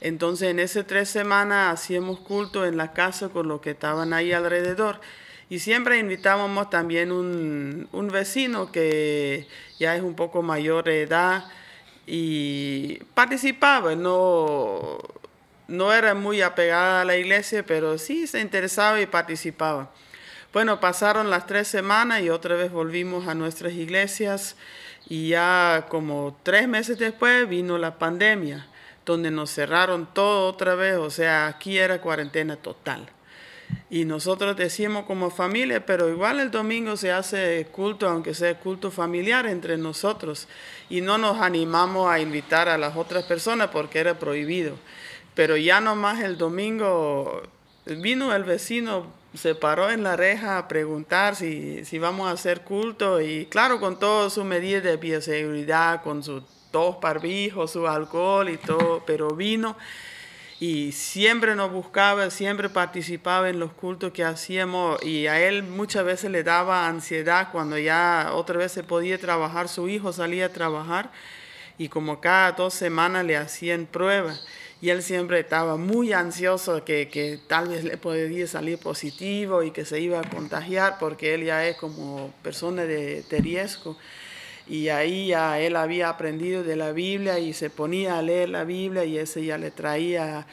Entonces 0.00 0.50
en 0.50 0.58
esas 0.58 0.86
tres 0.86 1.08
semanas 1.08 1.72
hacíamos 1.72 2.18
culto 2.20 2.66
en 2.66 2.76
la 2.76 2.92
casa 2.92 3.28
con 3.28 3.46
los 3.46 3.60
que 3.60 3.70
estaban 3.70 4.12
ahí 4.12 4.32
alrededor. 4.32 5.00
Y 5.48 5.60
siempre 5.60 5.98
invitábamos 5.98 6.70
también 6.70 7.12
un, 7.12 7.88
un 7.92 8.08
vecino 8.08 8.72
que 8.72 9.46
ya 9.78 9.94
es 9.94 10.02
un 10.02 10.14
poco 10.14 10.42
mayor 10.42 10.84
de 10.84 11.02
edad 11.02 11.44
y 12.06 12.98
participaba, 13.14 13.94
no, 13.94 14.98
no 15.68 15.92
era 15.92 16.14
muy 16.14 16.40
apegada 16.40 17.02
a 17.02 17.04
la 17.04 17.16
iglesia, 17.16 17.64
pero 17.64 17.98
sí 17.98 18.26
se 18.26 18.40
interesaba 18.40 19.00
y 19.00 19.06
participaba. 19.06 19.90
Bueno, 20.52 20.80
pasaron 20.80 21.30
las 21.30 21.46
tres 21.46 21.68
semanas 21.68 22.22
y 22.22 22.30
otra 22.30 22.54
vez 22.54 22.70
volvimos 22.72 23.28
a 23.28 23.34
nuestras 23.34 23.72
iglesias 23.74 24.56
y 25.08 25.28
ya 25.28 25.86
como 25.88 26.38
tres 26.42 26.66
meses 26.68 26.98
después 26.98 27.48
vino 27.48 27.78
la 27.78 27.98
pandemia, 27.98 28.66
donde 29.04 29.30
nos 29.30 29.50
cerraron 29.50 30.08
todo 30.12 30.48
otra 30.48 30.74
vez, 30.74 30.96
o 30.96 31.10
sea, 31.10 31.46
aquí 31.46 31.78
era 31.78 32.00
cuarentena 32.00 32.56
total. 32.56 33.08
Y 33.88 34.04
nosotros 34.04 34.56
decimos 34.56 35.04
como 35.04 35.30
familia, 35.30 35.86
pero 35.86 36.08
igual 36.08 36.40
el 36.40 36.50
domingo 36.50 36.96
se 36.96 37.12
hace 37.12 37.68
culto, 37.70 38.08
aunque 38.08 38.34
sea 38.34 38.58
culto 38.58 38.90
familiar 38.90 39.46
entre 39.46 39.76
nosotros. 39.76 40.48
Y 40.90 41.00
no 41.00 41.18
nos 41.18 41.40
animamos 41.40 42.10
a 42.10 42.18
invitar 42.18 42.68
a 42.68 42.78
las 42.78 42.96
otras 42.96 43.24
personas 43.24 43.68
porque 43.68 44.00
era 44.00 44.18
prohibido. 44.18 44.74
Pero 45.34 45.56
ya 45.56 45.80
nomás 45.80 46.20
el 46.20 46.36
domingo 46.36 47.42
vino 47.84 48.34
el 48.34 48.42
vecino, 48.42 49.06
se 49.34 49.54
paró 49.54 49.90
en 49.90 50.02
la 50.02 50.16
reja 50.16 50.58
a 50.58 50.66
preguntar 50.66 51.36
si, 51.36 51.84
si 51.84 51.98
vamos 52.00 52.28
a 52.28 52.32
hacer 52.32 52.62
culto. 52.62 53.20
Y 53.20 53.46
claro, 53.46 53.78
con 53.78 54.00
todas 54.00 54.32
sus 54.32 54.44
medidas 54.44 54.82
de 54.82 54.96
bioseguridad, 54.96 56.02
con 56.02 56.24
sus 56.24 56.42
dos 56.72 57.00
barbijos, 57.00 57.70
su 57.70 57.86
alcohol 57.86 58.48
y 58.48 58.56
todo, 58.56 59.04
pero 59.06 59.30
vino 59.30 59.76
y 60.58 60.92
siempre 60.92 61.54
nos 61.54 61.70
buscaba, 61.70 62.30
siempre 62.30 62.70
participaba 62.70 63.50
en 63.50 63.58
los 63.58 63.72
cultos 63.72 64.12
que 64.12 64.24
hacíamos 64.24 65.02
y 65.04 65.26
a 65.26 65.40
él 65.40 65.62
muchas 65.62 66.04
veces 66.04 66.30
le 66.30 66.42
daba 66.42 66.88
ansiedad 66.88 67.48
cuando 67.52 67.76
ya 67.78 68.30
otra 68.32 68.58
vez 68.58 68.72
se 68.72 68.82
podía 68.82 69.18
trabajar, 69.18 69.68
su 69.68 69.88
hijo 69.88 70.12
salía 70.14 70.46
a 70.46 70.52
trabajar 70.52 71.10
y 71.76 71.88
como 71.88 72.22
cada 72.22 72.52
dos 72.52 72.72
semanas 72.72 73.26
le 73.26 73.36
hacían 73.36 73.86
pruebas. 73.86 74.46
Y 74.80 74.90
él 74.90 75.02
siempre 75.02 75.40
estaba 75.40 75.76
muy 75.76 76.12
ansioso 76.12 76.84
que, 76.84 77.08
que 77.08 77.38
tal 77.46 77.68
vez 77.68 77.82
le 77.82 77.96
podía 77.96 78.46
salir 78.46 78.78
positivo 78.78 79.62
y 79.62 79.70
que 79.70 79.86
se 79.86 80.00
iba 80.00 80.20
a 80.20 80.28
contagiar 80.28 80.98
porque 80.98 81.34
él 81.34 81.44
ya 81.44 81.66
es 81.66 81.76
como 81.76 82.32
persona 82.42 82.84
de, 82.84 83.22
de 83.22 83.38
riesgo 83.38 83.96
y 84.68 84.88
ahí 84.88 85.28
ya 85.28 85.60
él 85.60 85.76
había 85.76 86.08
aprendido 86.08 86.64
de 86.64 86.76
la 86.76 86.92
Biblia 86.92 87.38
y 87.38 87.52
se 87.52 87.70
ponía 87.70 88.18
a 88.18 88.22
leer 88.22 88.48
la 88.48 88.64
Biblia 88.64 89.04
y 89.04 89.18
ese 89.18 89.44
ya 89.44 89.58
le 89.58 89.70
traía 89.70 90.46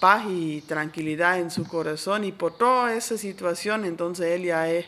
paz 0.00 0.24
y 0.28 0.62
tranquilidad 0.62 1.38
en 1.38 1.50
su 1.50 1.66
corazón 1.66 2.24
y 2.24 2.32
por 2.32 2.56
toda 2.56 2.94
esa 2.94 3.16
situación 3.16 3.84
entonces 3.84 4.26
él 4.26 4.44
ya 4.44 4.68
es 4.70 4.86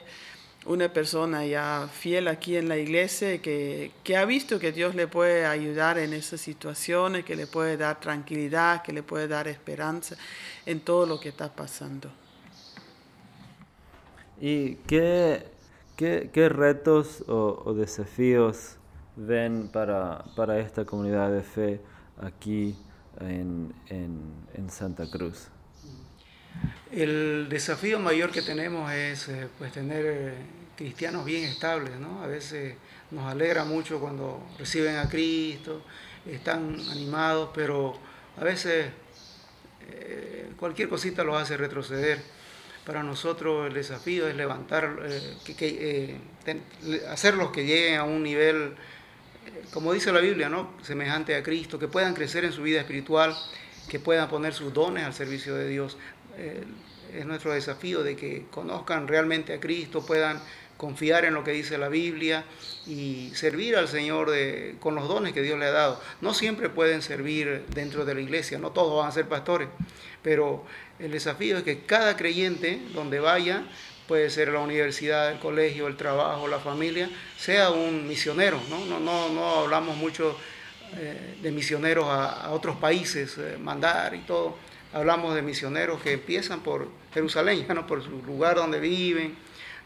una 0.64 0.92
persona 0.92 1.44
ya 1.44 1.88
fiel 1.92 2.28
aquí 2.28 2.56
en 2.56 2.68
la 2.68 2.76
iglesia 2.76 3.40
que, 3.42 3.92
que 4.04 4.16
ha 4.16 4.24
visto 4.24 4.58
que 4.58 4.72
Dios 4.72 4.94
le 4.94 5.08
puede 5.08 5.44
ayudar 5.44 5.98
en 5.98 6.12
esas 6.12 6.40
situaciones, 6.40 7.24
que 7.24 7.34
le 7.34 7.48
puede 7.48 7.76
dar 7.76 7.98
tranquilidad, 7.98 8.82
que 8.82 8.92
le 8.92 9.02
puede 9.02 9.26
dar 9.26 9.48
esperanza 9.48 10.16
en 10.64 10.78
todo 10.78 11.04
lo 11.04 11.18
que 11.18 11.30
está 11.30 11.52
pasando. 11.52 12.10
¿Y 14.40 14.76
qué 14.86 15.51
¿Qué, 16.02 16.48
retos 16.48 17.22
o, 17.28 17.74
desafíos 17.74 18.74
ven 19.14 19.68
para, 19.68 20.24
para, 20.34 20.58
esta 20.58 20.84
comunidad 20.84 21.30
de 21.30 21.42
fe 21.42 21.80
aquí 22.20 22.74
en, 23.20 23.72
en, 23.88 24.68
Santa 24.68 25.08
Cruz? 25.08 25.46
El 26.90 27.46
desafío 27.48 28.00
mayor 28.00 28.32
que 28.32 28.42
tenemos 28.42 28.90
es 28.90 29.28
eh, 29.28 29.46
pues, 29.56 29.70
tener 29.70 30.04
eh, 30.04 30.34
cristianos 30.76 31.24
bien 31.24 31.44
estables. 31.44 31.96
¿no? 32.00 32.20
A 32.20 32.26
veces 32.26 32.74
nos 33.12 33.30
alegra 33.30 33.64
mucho 33.64 34.00
cuando 34.00 34.44
reciben 34.58 34.96
a 34.96 35.08
Cristo, 35.08 35.82
están 36.26 36.80
animados, 36.90 37.50
pero 37.54 37.94
a 38.36 38.42
veces 38.42 38.88
eh, 39.88 40.50
cualquier 40.58 40.88
cosita 40.88 41.22
los 41.22 41.40
hace 41.40 41.56
retroceder 41.56 42.41
para 42.84 43.02
nosotros 43.02 43.68
el 43.68 43.74
desafío 43.74 44.26
es 44.26 44.34
levantar, 44.34 44.98
eh, 45.04 45.36
que, 45.56 46.18
eh, 46.46 46.60
hacerlos 47.08 47.50
que 47.50 47.64
lleguen 47.64 47.98
a 47.98 48.04
un 48.04 48.22
nivel, 48.22 48.74
eh, 49.46 49.62
como 49.72 49.92
dice 49.92 50.12
la 50.12 50.20
Biblia, 50.20 50.48
¿no? 50.48 50.74
semejante 50.82 51.36
a 51.36 51.42
Cristo, 51.42 51.78
que 51.78 51.88
puedan 51.88 52.14
crecer 52.14 52.44
en 52.44 52.52
su 52.52 52.62
vida 52.62 52.80
espiritual, 52.80 53.36
que 53.88 54.00
puedan 54.00 54.28
poner 54.28 54.52
sus 54.52 54.72
dones 54.72 55.04
al 55.04 55.14
servicio 55.14 55.54
de 55.54 55.68
Dios. 55.68 55.96
es 57.12 57.26
nuestro 57.26 57.52
desafío 57.52 58.02
de 58.02 58.16
que 58.16 58.46
conozcan 58.50 59.06
realmente 59.06 59.52
a 59.52 59.60
Cristo, 59.60 60.04
puedan 60.04 60.40
confiar 60.82 61.24
en 61.24 61.34
lo 61.34 61.44
que 61.44 61.52
dice 61.52 61.78
la 61.78 61.88
Biblia 61.88 62.44
y 62.88 63.30
servir 63.36 63.76
al 63.76 63.86
Señor 63.86 64.32
de, 64.32 64.74
con 64.80 64.96
los 64.96 65.06
dones 65.06 65.32
que 65.32 65.40
Dios 65.40 65.56
le 65.56 65.66
ha 65.66 65.70
dado. 65.70 66.02
No 66.20 66.34
siempre 66.34 66.70
pueden 66.70 67.02
servir 67.02 67.66
dentro 67.72 68.04
de 68.04 68.16
la 68.16 68.20
iglesia, 68.20 68.58
no 68.58 68.72
todos 68.72 68.98
van 68.98 69.08
a 69.08 69.12
ser 69.12 69.28
pastores, 69.28 69.68
pero 70.24 70.64
el 70.98 71.12
desafío 71.12 71.56
es 71.58 71.62
que 71.62 71.84
cada 71.84 72.16
creyente, 72.16 72.82
donde 72.94 73.20
vaya, 73.20 73.62
puede 74.08 74.28
ser 74.28 74.48
la 74.48 74.58
universidad, 74.58 75.30
el 75.30 75.38
colegio, 75.38 75.86
el 75.86 75.96
trabajo, 75.96 76.48
la 76.48 76.58
familia, 76.58 77.08
sea 77.38 77.70
un 77.70 78.08
misionero. 78.08 78.60
No, 78.68 78.84
no, 78.84 78.98
no, 78.98 79.28
no 79.28 79.60
hablamos 79.60 79.96
mucho 79.96 80.36
eh, 80.96 81.36
de 81.40 81.52
misioneros 81.52 82.06
a, 82.08 82.50
otros 82.50 82.74
países, 82.74 83.38
eh, 83.38 83.56
mandar 83.56 84.16
y 84.16 84.22
todo. 84.22 84.56
Hablamos 84.92 85.36
de 85.36 85.42
misioneros 85.42 86.02
que 86.02 86.14
empiezan 86.14 86.58
por 86.58 86.88
Jerusalén, 87.14 87.64
¿no? 87.72 87.86
por 87.86 88.02
su 88.02 88.20
lugar 88.24 88.56
donde 88.56 88.80
viven, 88.80 89.36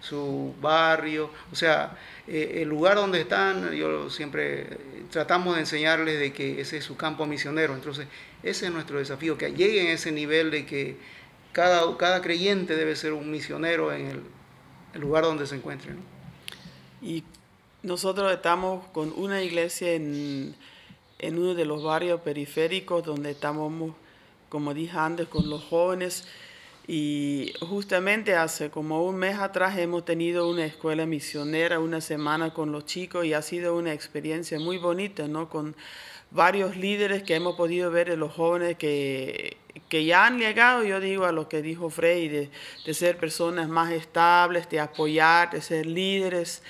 su 0.09 0.55
barrio, 0.61 1.31
o 1.53 1.57
sea, 1.57 1.99
eh, 2.29 2.61
el 2.63 2.69
lugar 2.69 2.97
donde 2.97 3.21
están, 3.21 3.73
yo 3.73 4.09
siempre 4.09 4.79
tratamos 5.11 5.55
de 5.55 5.61
enseñarles 5.61 6.21
de 6.21 6.33
que 6.33 6.61
ese 6.61 6.79
es 6.79 6.85
su 6.85 6.97
campo 6.97 7.27
misionero. 7.27 7.75
Entonces, 7.75 8.07
ese 8.43 8.67
es 8.67 8.73
nuestro 8.73 8.99
desafío, 8.99 9.37
que 9.37 9.53
lleguen 9.53 9.89
a 9.89 9.93
ese 9.93 10.13
nivel 10.13 10.51
de 10.51 10.65
que 10.65 10.97
cada, 11.53 11.97
cada 11.97 12.23
creyente 12.23 12.77
debe 12.77 12.95
ser 12.95 13.13
un 13.13 13.31
misionero 13.31 13.93
en 13.93 14.07
el, 14.07 15.01
lugar 15.01 15.25
donde 15.25 15.47
se 15.47 15.57
encuentre. 15.57 15.93
Y 17.03 17.23
nosotros 17.83 18.33
estamos 18.33 18.87
con 18.89 19.13
una 19.17 19.43
iglesia 19.43 19.93
en, 19.93 20.55
en 21.19 21.39
uno 21.39 21.55
de 21.55 21.67
los 21.67 21.83
barrios 21.83 22.21
periféricos 22.23 23.05
donde 23.05 23.33
estamos, 23.33 23.93
como 24.49 24.73
dije 24.73 24.97
antes, 24.97 25.29
con 25.29 25.51
los 25.51 25.63
jóvenes. 25.65 26.27
Y 26.89 27.53
justamente 27.61 28.37
hace 28.37 28.71
como 28.71 29.05
un 29.05 29.17
mes 29.17 29.39
atrás 29.39 29.77
hemos 29.77 30.05
tenido 30.05 30.49
una 30.49 30.65
escuela 30.65 31.05
misionera, 31.05 31.81
una 31.81 32.01
semana 32.01 32.55
con 32.55 32.71
los 32.71 32.87
chicos 32.87 33.25
y 33.25 33.35
ha 33.35 33.43
sido 33.43 33.77
una 33.77 33.93
experiencia 33.93 34.61
muy 34.61 34.79
bonita, 34.79 35.27
¿no? 35.27 35.49
Con 35.49 35.75
varios 36.31 36.77
líderes 36.77 37.25
que 37.25 37.35
hemos 37.35 37.57
podido 37.57 37.91
ver 37.91 38.11
de 38.11 38.17
los 38.17 38.33
jóvenes 38.33 38.77
que, 38.77 39.57
que 39.89 40.05
ya 40.05 40.27
han 40.27 40.39
llegado, 40.39 40.85
yo 40.85 41.01
digo 41.01 41.25
a 41.25 41.33
lo 41.33 41.49
que 41.49 41.63
dijo 41.63 41.91
Frey, 41.91 42.29
de, 42.29 42.51
de, 42.85 42.95
ser 42.95 43.17
personas 43.19 43.69
más 43.69 43.91
estables, 43.93 44.69
de 44.69 44.79
apoyar, 44.81 45.51
de 45.51 45.63
ser 45.63 45.87
líderes. 45.87 46.63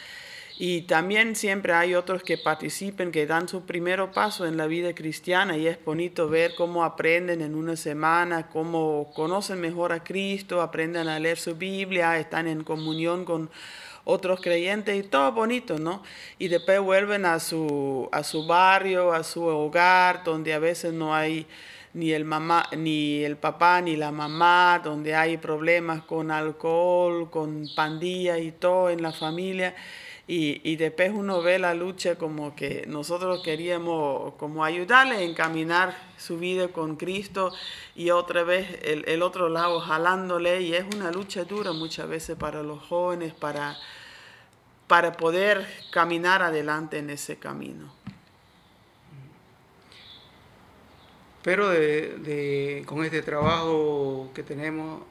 Y 0.58 0.82
también 0.82 1.36
siempre 1.36 1.74
hay 1.74 1.94
otros 1.94 2.22
que 2.22 2.38
participen, 2.38 3.12
que 3.12 3.26
dan 3.26 3.46
su 3.46 3.66
primer 3.66 4.10
paso 4.12 4.46
en 4.46 4.56
la 4.56 4.66
vida 4.66 4.94
cristiana 4.94 5.58
y 5.58 5.66
es 5.66 5.84
bonito 5.84 6.30
ver 6.30 6.54
cómo 6.54 6.82
aprenden 6.82 7.42
en 7.42 7.54
una 7.54 7.76
semana, 7.76 8.48
cómo 8.48 9.12
conocen 9.14 9.60
mejor 9.60 9.92
a 9.92 10.02
Cristo, 10.02 10.62
aprenden 10.62 11.08
a 11.08 11.18
leer 11.18 11.36
su 11.36 11.56
Biblia, 11.56 12.18
están 12.18 12.46
en 12.46 12.64
comunión 12.64 13.26
con 13.26 13.50
otros 14.04 14.40
creyentes 14.40 14.96
y 14.96 15.02
todo 15.02 15.30
bonito, 15.32 15.78
¿no? 15.78 16.02
Y 16.38 16.48
después 16.48 16.80
vuelven 16.80 17.26
a 17.26 17.38
su, 17.38 18.08
a 18.10 18.22
su 18.22 18.46
barrio, 18.46 19.12
a 19.12 19.24
su 19.24 19.42
hogar, 19.44 20.24
donde 20.24 20.54
a 20.54 20.58
veces 20.58 20.94
no 20.94 21.14
hay 21.14 21.46
ni 21.92 22.12
el, 22.12 22.24
mamá, 22.24 22.66
ni 22.76 23.24
el 23.24 23.36
papá 23.36 23.82
ni 23.82 23.96
la 23.96 24.10
mamá, 24.10 24.80
donde 24.82 25.14
hay 25.14 25.36
problemas 25.36 26.02
con 26.02 26.30
alcohol, 26.30 27.30
con 27.30 27.68
pandillas 27.74 28.38
y 28.40 28.52
todo 28.52 28.88
en 28.88 29.02
la 29.02 29.12
familia. 29.12 29.74
Y, 30.28 30.74
después 30.74 31.12
uno 31.14 31.40
ve 31.40 31.60
la 31.60 31.72
lucha 31.74 32.16
como 32.16 32.56
que 32.56 32.84
nosotros 32.88 33.42
queríamos 33.44 34.34
como 34.34 34.64
ayudarle 34.64 35.14
a 35.18 35.20
encaminar 35.20 35.96
su 36.16 36.36
vida 36.36 36.66
con 36.66 36.96
Cristo 36.96 37.52
y 37.94 38.10
otra 38.10 38.42
vez 38.42 38.80
el, 38.82 39.22
otro 39.22 39.48
lado 39.48 39.78
jalándole 39.78 40.62
y 40.62 40.74
es 40.74 40.84
una 40.96 41.12
lucha 41.12 41.44
dura 41.44 41.70
muchas 41.70 42.08
veces 42.08 42.36
para 42.36 42.64
los 42.64 42.82
jóvenes 42.82 43.34
para, 43.34 43.76
para 44.88 45.12
poder 45.12 45.64
caminar 45.92 46.42
adelante 46.42 46.98
en 46.98 47.10
ese 47.10 47.36
camino. 47.36 47.94
Pero 51.44 51.68
de, 51.68 52.82
con 52.84 53.04
este 53.04 53.22
trabajo 53.22 54.30
que 54.34 54.42
tenemos, 54.42 55.02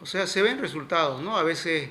o 0.00 0.06
sea, 0.06 0.26
se 0.26 0.42
ven 0.42 0.58
resultados, 0.58 1.22
¿no? 1.22 1.36
A 1.36 1.44
veces 1.44 1.90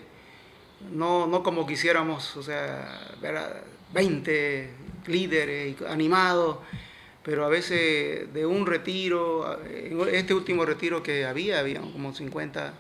no, 0.91 1.27
no 1.27 1.43
como 1.43 1.65
quisiéramos, 1.65 2.35
o 2.37 2.43
sea, 2.43 3.15
ver 3.21 3.37
a 3.37 3.63
20 3.93 4.69
líderes 5.07 5.81
animados, 5.83 6.57
pero 7.23 7.45
a 7.45 7.49
veces 7.49 8.33
de 8.33 8.45
un 8.45 8.65
retiro, 8.65 9.59
este 10.11 10.33
último 10.33 10.65
retiro 10.65 11.01
que 11.01 11.25
había, 11.25 11.59
había 11.59 11.79
como 11.79 12.13
50 12.13 12.73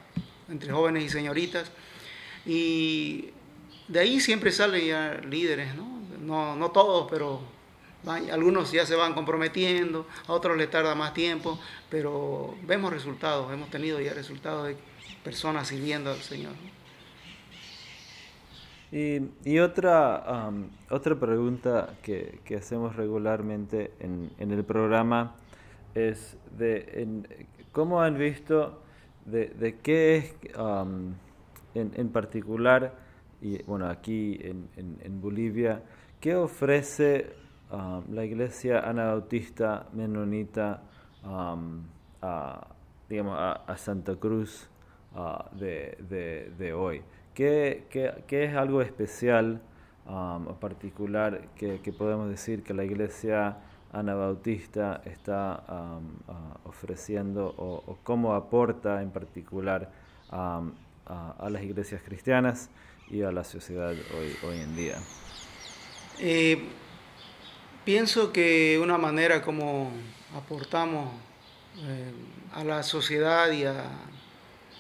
entre 0.49 0.71
jóvenes 0.71 1.03
y 1.03 1.09
señoritas, 1.09 1.71
y 2.45 3.29
de 3.87 3.99
ahí 3.99 4.19
siempre 4.19 4.51
salen 4.51 4.85
ya 4.85 5.21
líderes, 5.29 5.75
¿no? 5.75 6.01
No, 6.19 6.55
no 6.55 6.71
todos, 6.71 7.07
pero 7.09 7.41
algunos 8.05 8.71
ya 8.71 8.85
se 8.85 8.95
van 8.95 9.13
comprometiendo, 9.13 10.07
a 10.27 10.33
otros 10.33 10.57
les 10.57 10.69
tarda 10.69 10.95
más 10.95 11.13
tiempo, 11.13 11.59
pero 11.89 12.55
vemos 12.63 12.91
resultados, 12.91 13.51
hemos 13.53 13.69
tenido 13.69 13.99
ya 14.01 14.13
resultados 14.13 14.67
de 14.67 14.77
personas 15.23 15.67
sirviendo 15.69 16.11
al 16.11 16.21
Señor. 16.21 16.53
Y, 18.93 19.31
y 19.43 19.57
otra, 19.57 20.47
um, 20.49 20.67
otra 20.91 21.15
pregunta 21.15 21.95
que, 22.03 22.39
hacemos 22.55 22.95
regularmente 22.95 23.91
en, 23.99 24.29
el 24.37 24.63
programa 24.63 25.33
es 25.95 26.37
de 26.55 27.01
en, 27.01 27.27
cómo 27.71 28.03
han 28.03 28.19
visto 28.19 28.83
de, 29.25 29.79
qué 29.81 30.17
es 30.17 30.35
um, 30.59 31.15
en, 31.73 31.91
en, 31.95 32.09
particular, 32.09 32.93
y 33.41 33.63
bueno, 33.63 33.87
aquí 33.87 34.39
en, 34.43 35.19
Bolivia, 35.19 35.81
qué 36.19 36.35
ofrece 36.35 37.33
um, 37.71 38.03
la 38.13 38.23
iglesia 38.23 38.81
anabautista 38.87 39.87
menonita 39.93 40.83
a, 41.23 42.67
digamos, 43.09 43.39
a, 43.39 43.75
Santa 43.75 44.15
Cruz 44.17 44.69
uh, 45.15 45.57
de, 45.57 46.53
de 46.59 46.73
hoy. 46.73 47.01
¿Qué, 47.33 47.85
qué, 47.89 48.23
qué 48.27 48.45
es 48.45 48.55
algo 48.55 48.81
especial 48.81 49.61
um, 50.05 50.53
particular 50.55 51.47
que, 51.55 51.79
que, 51.81 51.91
podemos 51.91 52.29
decir 52.29 52.63
que 52.63 52.73
la 52.73 52.83
iglesia 52.83 53.57
anabautista 53.91 55.01
está 55.05 55.63
um, 55.67 56.69
ofreciendo 56.69 57.53
o, 57.57 57.83
o, 57.87 57.97
cómo 58.03 58.35
aporta 58.35 59.01
en 59.01 59.11
particular 59.11 59.91
um, 60.31 60.71
a, 61.05 61.35
a, 61.39 61.49
las 61.49 61.63
iglesias 61.63 62.01
cristianas 62.05 62.69
y 63.09 63.21
a 63.23 63.31
la 63.31 63.43
sociedad 63.43 63.91
hoy, 63.91 64.35
hoy 64.47 64.59
en 64.59 64.75
día? 64.75 64.97
Eh, 66.19 66.63
pienso 67.83 68.31
que 68.31 68.79
una 68.81 68.97
manera 68.97 69.41
como 69.41 69.91
aportamos 70.35 71.09
eh, 71.77 72.11
a 72.53 72.63
la 72.63 72.83
sociedad 72.83 73.51
y 73.51 73.65
a, 73.65 73.85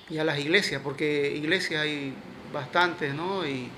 y 0.09 0.17
a 0.19 0.23
las 0.23 0.39
iglesias, 0.39 0.81
porque 0.83 1.35
iglesias 1.35 1.81
hay 1.81 2.13
bastantes, 2.53 3.13
¿no? 3.13 3.45
Y 3.45 3.69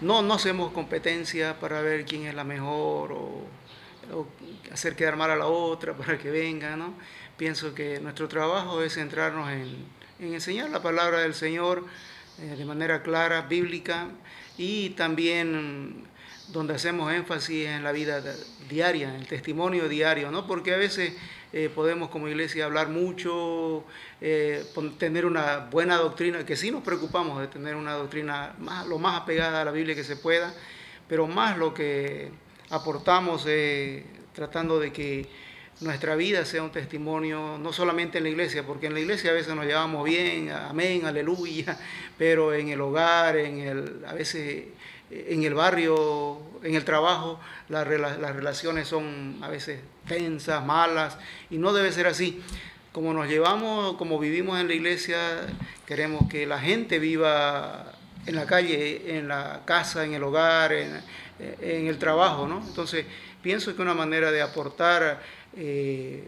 no, 0.00 0.32
hacemos 0.32 0.72
competencia 0.72 1.58
para 1.60 1.82
ver 1.82 2.06
quién 2.06 2.26
es 2.26 2.34
la 2.34 2.44
mejor 2.44 3.12
o, 3.12 3.46
hacer 4.72 4.96
quedar 4.96 5.16
mal 5.16 5.30
a 5.30 5.36
la 5.36 5.46
otra 5.46 5.92
para 5.96 6.16
que 6.18 6.30
venga, 6.30 6.76
¿no? 6.76 6.94
Pienso 7.36 7.74
que 7.74 8.00
nuestro 8.00 8.28
trabajo 8.28 8.82
es 8.82 8.94
centrarnos 8.94 9.50
en, 9.50 9.76
en 10.20 10.34
enseñar 10.34 10.70
la 10.70 10.80
palabra 10.80 11.18
del 11.18 11.34
Señor 11.34 11.84
eh, 12.38 12.54
de 12.56 12.64
manera 12.64 13.02
clara, 13.02 13.42
bíblica, 13.42 14.08
y 14.56 14.90
también 14.90 16.04
donde 16.48 16.74
hacemos 16.74 17.12
énfasis 17.12 17.66
en 17.68 17.84
la 17.84 17.92
vida 17.92 18.22
diaria, 18.68 19.08
en 19.08 19.16
el 19.16 19.26
testimonio 19.26 19.88
diario, 19.88 20.30
¿no? 20.30 20.46
Porque 20.46 20.74
a 20.74 20.76
veces 20.76 21.14
eh, 21.56 21.70
podemos 21.72 22.08
como 22.08 22.26
iglesia 22.26 22.64
hablar 22.64 22.88
mucho, 22.88 23.84
eh, 24.20 24.64
tener 24.98 25.24
una 25.24 25.68
buena 25.70 25.98
doctrina, 25.98 26.44
que 26.44 26.56
sí 26.56 26.72
nos 26.72 26.82
preocupamos 26.82 27.40
de 27.40 27.46
tener 27.46 27.76
una 27.76 27.92
doctrina 27.92 28.56
más, 28.58 28.84
lo 28.88 28.98
más 28.98 29.22
apegada 29.22 29.60
a 29.62 29.64
la 29.64 29.70
Biblia 29.70 29.94
que 29.94 30.02
se 30.02 30.16
pueda, 30.16 30.52
pero 31.06 31.28
más 31.28 31.56
lo 31.56 31.72
que 31.72 32.32
aportamos 32.70 33.44
eh, 33.46 34.04
tratando 34.32 34.80
de 34.80 34.92
que 34.92 35.28
nuestra 35.80 36.16
vida 36.16 36.44
sea 36.44 36.60
un 36.60 36.72
testimonio, 36.72 37.56
no 37.56 37.72
solamente 37.72 38.18
en 38.18 38.24
la 38.24 38.30
iglesia, 38.30 38.66
porque 38.66 38.88
en 38.88 38.94
la 38.94 39.00
iglesia 39.00 39.30
a 39.30 39.34
veces 39.34 39.54
nos 39.54 39.64
llevamos 39.64 40.04
bien, 40.04 40.50
amén, 40.50 41.06
aleluya, 41.06 41.78
pero 42.18 42.52
en 42.52 42.70
el 42.70 42.80
hogar, 42.80 43.36
en 43.36 43.60
el, 43.60 44.04
a 44.08 44.12
veces 44.12 44.64
en 45.28 45.42
el 45.44 45.54
barrio, 45.54 46.38
en 46.62 46.74
el 46.74 46.84
trabajo, 46.84 47.38
las, 47.68 47.86
las 47.88 48.34
relaciones 48.34 48.88
son 48.88 49.38
a 49.42 49.48
veces 49.48 49.80
tensas, 50.08 50.64
malas, 50.64 51.16
y 51.50 51.58
no 51.58 51.72
debe 51.72 51.92
ser 51.92 52.06
así. 52.06 52.42
Como 52.92 53.12
nos 53.12 53.28
llevamos, 53.28 53.96
como 53.96 54.18
vivimos 54.18 54.60
en 54.60 54.68
la 54.68 54.74
iglesia, 54.74 55.18
queremos 55.86 56.28
que 56.28 56.46
la 56.46 56.58
gente 56.60 56.98
viva 56.98 57.92
en 58.26 58.36
la 58.36 58.46
calle, 58.46 59.18
en 59.18 59.28
la 59.28 59.62
casa, 59.64 60.04
en 60.04 60.14
el 60.14 60.22
hogar, 60.22 60.72
en, 60.72 61.00
en 61.38 61.86
el 61.86 61.98
trabajo, 61.98 62.46
¿no? 62.46 62.62
Entonces, 62.66 63.04
pienso 63.42 63.74
que 63.74 63.82
una 63.82 63.94
manera 63.94 64.30
de 64.30 64.42
aportar 64.42 65.20
eh, 65.56 66.24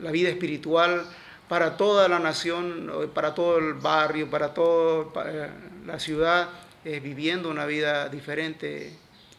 la 0.00 0.10
vida 0.10 0.28
espiritual 0.28 1.06
para 1.48 1.76
toda 1.76 2.08
la 2.08 2.18
nación, 2.18 3.10
para 3.14 3.34
todo 3.34 3.58
el 3.58 3.74
barrio, 3.74 4.28
para 4.28 4.52
toda 4.52 5.50
la 5.86 5.98
ciudad, 5.98 6.48
eh, 6.88 7.00
viviendo 7.00 7.50
una 7.50 7.66
vida 7.66 8.08
diferente 8.08 8.90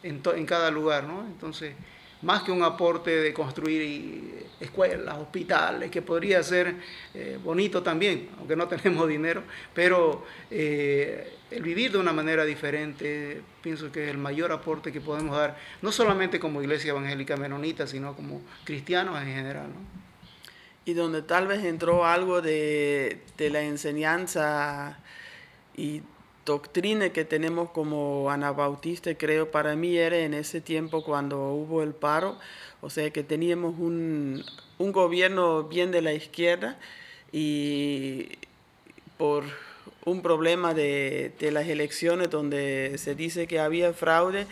en, 0.04 0.22
en, 0.24 0.46
cada 0.46 0.70
lugar, 0.70 1.06
¿no? 1.06 1.26
Entonces, 1.26 1.74
más 2.22 2.44
que 2.44 2.52
un 2.52 2.62
aporte 2.62 3.10
de 3.10 3.34
construir 3.34 4.46
escuelas, 4.60 5.18
hospitales, 5.18 5.90
que 5.90 6.04
podría 6.04 6.44
ser 6.44 6.76
eh, 7.16 7.40
bonito 7.44 7.82
también, 7.82 8.30
aunque 8.38 8.56
no 8.56 8.68
tenemos 8.76 9.08
dinero, 9.08 9.42
pero 9.74 10.28
eh, 10.52 11.38
el 11.50 11.64
vivir 11.64 11.92
de 11.92 11.98
una 11.98 12.14
manera 12.14 12.46
diferente, 12.46 13.42
pienso 13.64 13.92
que 13.92 14.04
es 14.04 14.12
el 14.12 14.20
mayor 14.20 14.52
aporte 14.52 14.92
que 14.92 15.02
podemos 15.02 15.36
dar, 15.36 15.58
no 15.82 15.92
solamente 15.92 16.40
como 16.40 16.62
iglesia 16.62 16.92
evangélica 16.92 17.36
menonita, 17.36 17.88
sino 17.88 18.16
como 18.16 18.44
cristianos 18.64 19.20
en 19.20 19.28
general. 19.28 19.70
¿no? 19.70 19.80
Y 20.86 20.94
donde 20.94 21.24
tal 21.24 21.48
vez 21.48 21.64
entró 21.64 22.06
algo 22.06 22.44
de, 22.44 23.24
de 23.38 23.50
la 23.50 23.64
enseñanza 23.64 25.00
y 25.76 26.04
doctrina 26.50 27.10
que 27.12 27.26
tenemos 27.26 27.70
como 27.70 28.32
anabautista, 28.32 29.14
creo, 29.14 29.52
para 29.52 29.76
mí 29.76 29.96
era 29.96 30.18
en 30.18 30.34
ese 30.34 30.62
tiempo 30.62 31.04
cuando 31.04 31.52
hubo 31.54 31.84
el 31.84 31.94
paro, 31.94 32.40
o 32.82 32.90
sea 32.90 33.12
que 33.12 33.22
teníamos 33.22 33.76
un, 33.78 34.44
un 34.80 34.92
gobierno 34.92 35.66
bien 35.66 35.92
de 35.92 36.02
la 36.02 36.12
izquierda 36.14 36.80
y 37.32 38.30
por 39.18 39.44
un 40.06 40.24
problema 40.24 40.74
de, 40.74 41.34
de, 41.40 41.52
las 41.52 41.68
elecciones 41.68 42.32
donde 42.32 42.96
se 42.98 43.14
dice 43.14 43.46
que 43.46 43.60
había 43.60 43.94
fraude, 43.94 44.48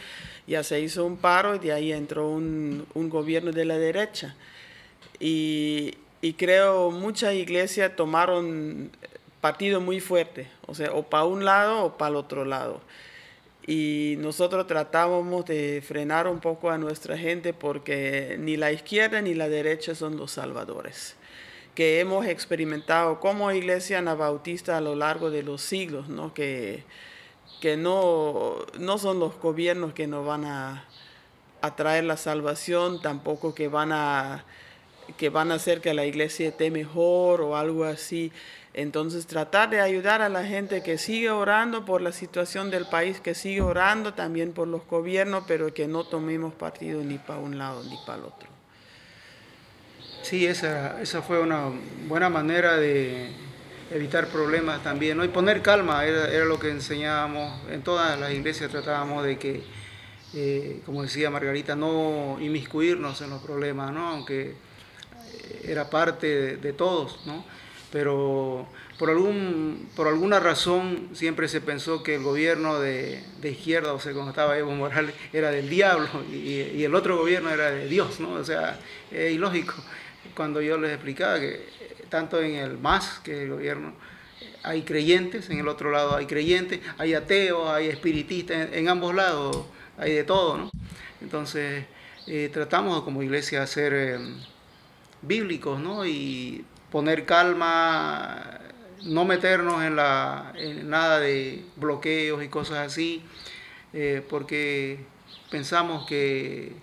ya 0.46 0.62
se 0.62 0.80
hizo 0.80 1.04
un 1.04 1.18
paro 1.18 1.56
y 1.56 1.60
de 1.60 1.74
ahí 1.74 1.92
entró 1.92 2.30
un, 2.30 2.86
un 2.94 3.10
gobierno 3.10 3.52
de 3.52 3.66
la 3.66 3.80
derecha. 3.80 4.36
Y, 5.20 5.96
y 6.22 6.34
creo 6.34 6.92
muchas 6.92 7.34
iglesias 7.34 7.96
tomaron 7.96 8.92
partido 9.42 9.82
muy 9.82 10.00
fuerte, 10.00 10.48
o 10.66 10.76
sea, 10.76 10.92
o 10.94 11.04
para 11.04 11.26
un 11.26 11.46
lado 11.46 11.86
o 11.86 11.98
para 11.98 12.10
el 12.10 12.16
otro 12.16 12.46
lado. 12.46 12.82
Y 13.66 14.16
nosotros 14.20 14.66
tratábamos 14.68 15.46
de 15.46 15.84
frenar 15.86 16.28
un 16.28 16.40
poco 16.40 16.70
a 16.70 16.78
nuestra 16.78 17.18
gente 17.18 17.54
porque 17.54 18.38
ni 18.40 18.56
la 18.56 18.72
izquierda 18.72 19.22
ni 19.22 19.34
la 19.34 19.50
derecha 19.50 19.94
son 19.94 20.18
los 20.18 20.32
salvadores, 20.32 21.16
que 21.76 22.00
hemos 22.00 22.26
experimentado 22.26 23.20
como 23.20 23.52
iglesia 23.52 24.00
anabautista 24.00 24.78
a 24.78 24.82
lo 24.82 24.96
largo 24.96 25.30
de 25.30 25.44
los 25.44 25.62
siglos, 25.62 26.08
¿no? 26.08 26.34
que 26.34 26.84
que 27.60 27.76
no, 27.76 28.66
no 28.78 28.98
son 28.98 29.20
los 29.20 29.40
gobiernos 29.40 29.94
que 29.94 30.08
nos 30.08 30.26
van 30.26 30.46
a, 30.46 30.86
a 31.62 31.76
traer 31.76 32.04
la 32.04 32.18
salvación, 32.18 33.02
tampoco 33.02 33.56
que 33.56 33.68
van 33.68 33.92
a 33.92 34.46
que 35.18 35.30
van 35.30 35.52
a 35.52 35.56
hacer 35.56 35.80
que 35.80 35.94
la 35.94 36.06
iglesia 36.06 36.50
esté 36.50 36.70
mejor 36.70 37.40
o 37.42 37.56
algo 37.56 37.86
así. 37.86 38.32
Entonces 38.78 39.26
tratar 39.26 39.72
de 39.72 39.82
ayudar 39.82 40.22
a 40.22 40.30
la 40.30 40.46
gente 40.46 40.84
que 40.84 41.00
sigue 41.00 41.32
orando 41.32 41.84
por 41.84 42.00
la 42.00 42.12
situación 42.12 42.70
del 42.70 42.86
país, 42.86 43.20
que 43.20 43.34
sigue 43.34 43.60
orando 43.60 44.14
también 44.14 44.54
por 44.54 44.68
los 44.68 44.86
gobiernos, 44.86 45.46
pero 45.48 45.74
que 45.74 45.88
no 45.88 46.04
tomemos 46.04 46.54
partido 46.54 47.02
ni 47.02 47.18
para 47.18 47.40
un 47.40 47.58
lado 47.58 47.84
ni 47.84 47.98
para 48.06 48.20
el 48.20 48.26
otro. 48.26 48.48
Sí, 50.22 50.46
esa, 50.46 51.02
esa 51.02 51.24
fue 51.24 51.40
una 51.42 51.72
buena 52.08 52.30
manera 52.30 52.78
de 52.78 53.32
evitar 53.90 54.28
problemas 54.28 54.84
también, 54.84 55.18
¿no? 55.18 55.26
Y 55.26 55.30
poner 55.30 55.64
calma, 55.64 56.06
era, 56.06 56.32
era 56.32 56.46
lo 56.46 56.60
que 56.60 56.70
enseñábamos, 56.70 57.60
en 57.72 57.82
todas 57.82 58.20
las 58.20 58.32
iglesias 58.32 58.70
tratábamos 58.70 59.24
de 59.24 59.40
que, 59.40 59.64
eh, 60.36 60.82
como 60.86 61.02
decía 61.02 61.32
Margarita, 61.32 61.76
no 61.76 62.38
inmiscuirnos 62.40 63.22
en 63.24 63.32
los 63.32 63.42
problemas, 63.42 63.92
¿no? 63.92 64.08
Aunque 64.10 64.54
era 65.64 65.90
parte 65.90 66.28
de, 66.28 66.58
de 66.58 66.74
todos, 66.74 67.26
¿no? 67.26 67.44
Pero 67.92 68.68
por, 69.00 69.10
algún, 69.10 69.90
por 69.96 70.08
alguna 70.08 70.40
razón 70.40 71.10
siempre 71.14 71.48
se 71.48 71.62
pensó 71.62 72.04
que 72.04 72.16
el 72.16 72.24
gobierno 72.24 72.80
de, 72.80 73.24
izquierda, 73.44 73.94
o 73.94 74.00
sea, 74.00 74.14
cuando 74.14 74.32
estaba 74.32 74.58
Evo 74.58 74.72
Morales, 74.72 75.16
era 75.32 75.52
del 75.52 75.70
diablo 75.70 76.08
y, 76.32 76.84
el 76.84 76.96
otro 76.96 77.18
gobierno 77.18 77.50
era 77.50 77.72
de 77.72 77.88
Dios, 77.88 78.20
¿no? 78.20 78.32
O 78.32 78.44
sea, 78.44 78.80
es 79.12 79.32
ilógico. 79.32 79.74
Cuando 80.36 80.62
yo 80.62 80.78
les 80.78 80.92
explicaba 80.92 81.40
que 81.40 81.66
tanto 82.10 82.42
en 82.42 82.56
el 82.56 82.78
MAS, 82.78 83.20
que 83.24 83.44
el 83.44 83.50
gobierno, 83.50 83.94
hay 84.64 84.82
creyentes, 84.84 85.50
en 85.50 85.60
el 85.60 85.68
otro 85.68 85.92
lado 85.92 86.16
hay 86.16 86.26
creyentes, 86.26 86.82
hay 86.98 87.14
ateos, 87.14 87.70
hay 87.70 87.88
espiritistas, 87.88 88.70
en, 88.74 88.90
ambos 88.90 89.16
lados 89.16 89.66
hay 89.98 90.14
de 90.14 90.24
todo, 90.24 90.58
¿no? 90.58 90.70
Entonces, 91.22 91.86
eh, 92.28 92.50
tratamos 92.52 93.02
como 93.04 93.24
iglesia 93.24 93.62
de 93.62 93.68
ser 93.68 93.94
eh, 93.94 94.20
bíblicos, 95.22 95.80
¿no? 95.80 96.06
Y 96.06 96.66
poner 96.92 97.26
calma, 97.26 98.60
no 99.04 99.26
meternos 99.26 99.84
en, 99.84 99.96
la, 99.96 100.54
en 100.56 100.90
nada 100.90 101.20
de 101.20 101.64
bloqueos 101.76 102.44
y 102.44 102.48
cosas 102.48 102.80
así, 102.80 103.24
eh, 103.94 104.26
porque 104.30 105.00
pensamos 105.50 106.06
que 106.08 106.74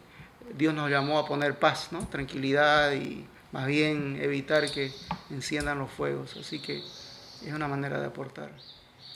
Dios 0.57 0.75
nos 0.75 0.91
llamó 0.91 1.19
a 1.19 1.27
poner 1.27 1.59
paz, 1.59 1.89
¿no? 1.91 2.07
tranquilidad 2.09 2.93
y 2.93 3.27
más 3.53 3.67
bien 3.67 4.19
evitar 4.21 4.71
que 4.71 4.93
enciendan 5.31 5.79
los 5.79 5.91
fuegos. 5.91 6.37
Así 6.37 6.61
que 6.61 6.79
es 6.79 7.53
una 7.53 7.69
manera 7.69 8.01
de 8.01 8.07
aportar. 8.07 8.51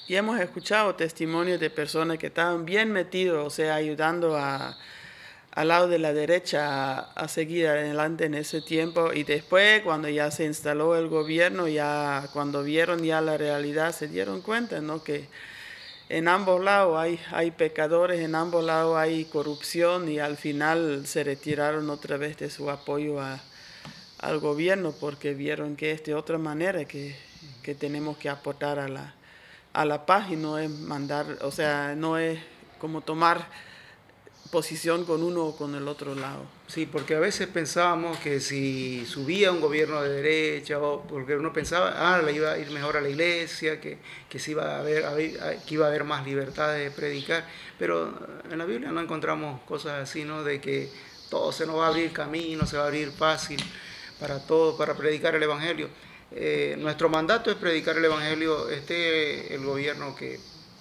Y 0.07 0.17
hemos 0.17 0.41
escuchado 0.41 0.95
testimonios 0.95 1.61
de 1.61 1.69
personas 1.71 2.19
que 2.19 2.29
estaban 2.29 2.65
bien 2.65 2.93
metidos, 2.93 3.47
o 3.47 3.51
sea, 3.51 3.75
ayudando 3.75 4.39
a, 4.39 4.79
al 5.59 5.67
lado 5.67 5.89
de 5.89 5.99
la 5.99 6.13
derecha 6.13 7.01
a, 7.01 7.27
seguir 7.27 7.67
adelante 7.67 8.27
en 8.27 8.35
ese 8.35 8.63
tiempo 8.63 9.13
y 9.13 9.25
después 9.25 9.83
cuando 9.83 10.09
ya 10.09 10.31
se 10.31 10.45
instaló 10.45 10.95
el 10.95 11.09
gobierno, 11.09 11.67
ya 11.67 12.29
cuando 12.33 12.63
vieron 12.63 13.03
ya 13.03 13.21
la 13.21 13.37
realidad 13.37 13.93
se 13.93 14.07
dieron 14.07 14.41
cuenta, 14.41 14.81
¿no? 14.81 15.03
Que 15.03 15.27
en 16.09 16.29
ambos 16.29 16.63
lados 16.63 16.97
hay, 16.97 17.19
hay 17.33 17.51
pecadores, 17.51 18.21
en 18.21 18.37
ambos 18.37 18.65
lados 18.65 18.97
hay 18.99 19.25
corrupción 19.25 20.09
y 20.09 20.21
al 20.21 20.37
final 20.37 21.09
se 21.09 21.25
retiraron 21.25 21.91
otra 21.91 22.19
vez 22.19 22.37
de 22.37 22.51
su 22.51 22.71
apoyo 22.71 23.21
a, 23.21 23.41
al 24.21 24.39
gobierno 24.39 24.95
porque 25.01 25.35
vieron 25.35 25.75
que 25.75 25.91
es 25.91 26.05
de 26.05 26.15
otra 26.15 26.39
manera 26.39 26.85
que, 26.85 27.17
que 27.65 27.75
tenemos 27.75 28.17
que 28.17 28.29
aportar 28.29 28.79
a 28.79 28.87
la, 28.87 29.13
a 29.73 29.85
la 29.85 30.07
paz 30.07 30.31
y 30.31 30.37
no 30.37 30.57
es 30.57 30.71
mandar, 30.71 31.39
o 31.41 31.51
sea, 31.51 31.97
no 31.97 32.17
es 32.17 32.39
como 32.79 33.01
tomar 33.01 33.49
posición 34.51 35.05
con 35.05 35.23
uno 35.23 35.45
o 35.45 35.57
con 35.57 35.75
el 35.75 35.89
otro 35.89 36.15
lado. 36.15 36.45
Sí, 36.67 36.87
porque 36.87 37.15
a 37.15 37.21
veces 37.21 37.49
pensábamos 37.49 38.19
que 38.19 38.41
si 38.41 39.05
subía 39.07 39.53
un 39.53 39.61
gobierno 39.61 40.03
de 40.03 40.11
derecha, 40.11 40.79
o 40.79 41.03
porque 41.03 41.37
uno 41.37 41.53
pensaba, 41.53 41.95
ah, 41.97 42.23
le 42.23 42.33
iba 42.33 42.53
a 42.53 42.59
ir 42.59 42.71
mejor 42.71 42.97
a 42.97 43.01
la 43.01 43.09
iglesia, 43.09 43.81
que, 43.81 43.99
que, 44.29 44.39
se 44.39 44.53
iba 44.53 44.77
a 44.77 44.81
haber, 44.81 45.05
que 45.67 45.75
iba 45.75 45.87
a 45.87 45.89
haber 45.89 46.05
más 46.05 46.27
libertad 46.27 46.75
de 46.75 46.91
predicar, 46.91 47.45
pero 47.79 48.15
en 48.51 48.59
la 48.59 48.65
Biblia 48.65 48.91
no 48.91 49.01
encontramos 49.01 49.61
cosas 49.63 50.03
así, 50.03 50.25
¿no? 50.25 50.43
De 50.45 50.61
que 50.61 50.91
todo 51.29 51.53
se 51.53 51.67
nos 51.67 51.77
va 51.77 51.87
a 51.87 51.89
abrir 51.89 52.13
camino, 52.13 52.67
se 52.67 52.77
va 52.77 52.85
a 52.85 52.87
abrir 52.87 53.11
fácil 53.11 53.63
para 54.19 54.39
todos, 54.47 54.77
para 54.77 54.95
predicar 54.95 55.35
el 55.35 55.43
Evangelio. 55.43 55.89
Eh, 56.31 56.77
nuestro 56.79 57.09
mandato 57.09 57.51
es 57.51 57.57
predicar 57.57 57.97
el 57.97 58.05
Evangelio, 58.05 58.69
este 58.69 59.55
el 59.55 59.65
gobierno 59.65 60.15
que 60.15 60.39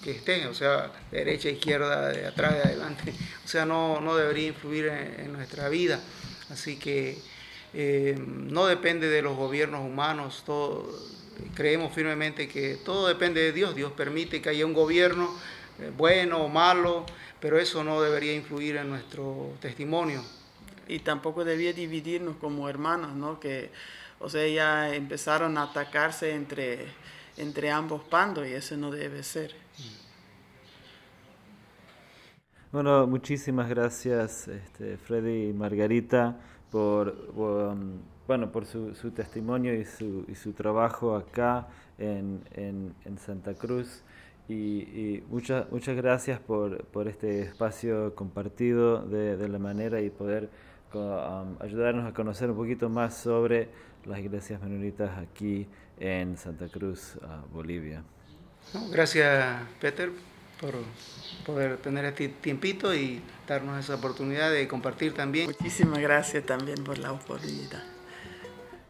que 0.08 0.14
estén, 0.14 0.48
o 0.48 0.54
sea, 0.54 0.90
derecha, 1.12 1.50
izquierda, 1.50 2.08
de 2.14 2.26
atrás, 2.26 2.54
de 2.54 2.62
adelante, 2.62 3.14
o 3.44 3.48
sea, 3.48 3.66
no, 3.66 4.00
no 4.00 4.16
debería 4.16 4.48
influir 4.48 4.88
en, 4.88 5.34
nuestra 5.34 5.68
vida. 5.68 6.00
Así 6.50 6.78
que 6.78 7.18
eh, 7.74 8.16
no 8.18 8.68
depende 8.68 9.10
de 9.10 9.22
los 9.22 9.36
gobiernos 9.36 9.82
humanos, 9.82 10.46
creemos 11.56 11.94
firmemente 11.94 12.48
que 12.48 12.76
todo 12.76 13.10
depende 13.10 13.42
de 13.42 13.52
Dios, 13.52 13.76
Dios 13.76 13.92
permite 13.92 14.42
que 14.42 14.48
haya 14.48 14.66
un 14.66 14.74
gobierno 14.74 15.30
eh, 15.82 15.92
bueno 15.98 16.38
o 16.38 16.48
malo, 16.48 17.06
pero 17.42 17.60
eso 17.60 17.84
no 17.84 18.02
debería 18.02 18.34
influir 18.34 18.78
en 18.78 18.90
nuestro 18.90 19.52
testimonio. 19.60 20.24
Y 20.88 21.00
tampoco 21.00 21.44
debía 21.44 21.74
dividirnos 21.74 22.38
como 22.38 22.70
hermanos, 22.70 23.14
¿no? 23.14 23.42
Que, 23.42 23.72
o 24.20 24.30
sea, 24.30 24.48
ya 24.48 24.96
empezaron 24.96 25.58
a 25.58 25.64
atacarse 25.64 26.32
entre, 26.32 26.86
entre 27.36 27.72
ambos 27.72 28.10
bandos 28.10 28.48
y 28.48 28.54
eso 28.54 28.78
no 28.78 28.90
debe 28.90 29.22
ser. 29.22 29.67
Bueno, 32.70 33.08
muchísimas 33.08 33.70
gracias 33.70 34.50
este, 34.50 34.98
Freddy 34.98 35.50
y 35.50 35.54
Margarita 35.54 36.36
por, 36.70 37.16
um, 37.34 38.00
bueno, 38.28 38.52
por 38.52 38.66
su, 38.66 38.94
su, 38.94 39.12
testimonio 39.12 39.74
y 39.74 39.86
su, 39.86 40.26
y 40.28 40.36
su 40.36 40.52
trabajo 40.52 41.16
acá 41.16 41.70
en, 41.98 42.42
en, 42.54 43.18
Santa 43.20 43.54
Cruz. 43.54 44.04
Y, 44.50 44.54
y, 44.54 45.24
muchas, 45.30 45.72
muchas 45.72 45.96
gracias 45.96 46.42
por, 46.42 46.84
por 46.88 47.08
este 47.08 47.44
espacio 47.44 48.14
compartido 48.16 49.00
de, 49.00 49.38
de 49.38 49.48
la 49.48 49.60
manera 49.60 50.02
y 50.02 50.10
poder 50.10 50.50
um, 50.94 51.56
ayudarnos 51.62 52.06
a 52.06 52.14
conocer 52.14 52.52
un 52.52 52.58
poquito 52.58 52.90
más 52.90 53.16
sobre 53.16 53.70
las 54.06 54.20
iglesias 54.20 54.62
menonitas 54.62 55.18
aquí 55.18 55.68
en 56.00 56.36
Santa 56.36 56.68
Cruz, 56.68 57.16
uh, 57.16 57.54
Bolivia. 57.54 58.04
Gracias, 58.92 59.62
Peter, 59.80 60.12
por 60.60 60.74
poder 61.46 61.78
tener 61.78 62.06
este 62.06 62.30
tiempito 62.30 62.94
y 62.94 63.22
darnos 63.48 63.80
esa 63.80 63.96
oportunidad 63.96 64.52
de 64.52 64.68
compartir 64.68 65.14
también. 65.14 65.48
Muchísimas 65.48 66.00
gracias 66.00 66.46
también 66.46 66.84
por 66.84 66.98
la 66.98 67.12
oportunidad. 67.12 67.84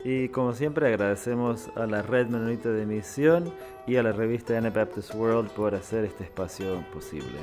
Y 0.04 0.30
como 0.30 0.54
siempre 0.54 0.88
agradecemos 0.88 1.70
a 1.76 1.86
la 1.86 2.02
Red 2.02 2.28
Menonita 2.28 2.70
de 2.70 2.86
Misión 2.86 3.54
y 3.86 3.98
a 3.98 4.04
la 4.04 4.12
revista 4.12 4.58
Anabaptist 4.58 5.14
World 5.14 5.50
por 5.52 5.76
hacer 5.76 6.06
este 6.06 6.24
espacio 6.24 6.84
posible. 6.94 7.38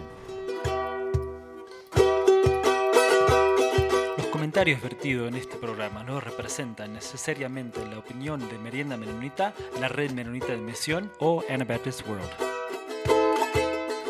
Los 4.16 4.26
comentarios 4.28 4.80
vertidos 4.80 5.28
en 5.28 5.34
este 5.34 5.56
programa 5.56 6.04
no 6.04 6.20
representan 6.20 6.94
necesariamente 6.94 7.84
la 7.86 7.98
opinión 7.98 8.48
de 8.48 8.58
Merienda 8.58 8.96
Menonita, 8.96 9.52
la 9.80 9.88
Red 9.88 10.12
Menonita 10.12 10.48
de 10.48 10.58
Misión 10.58 11.10
o 11.18 11.42
Anabaptist 11.50 12.06
World. 12.08 12.53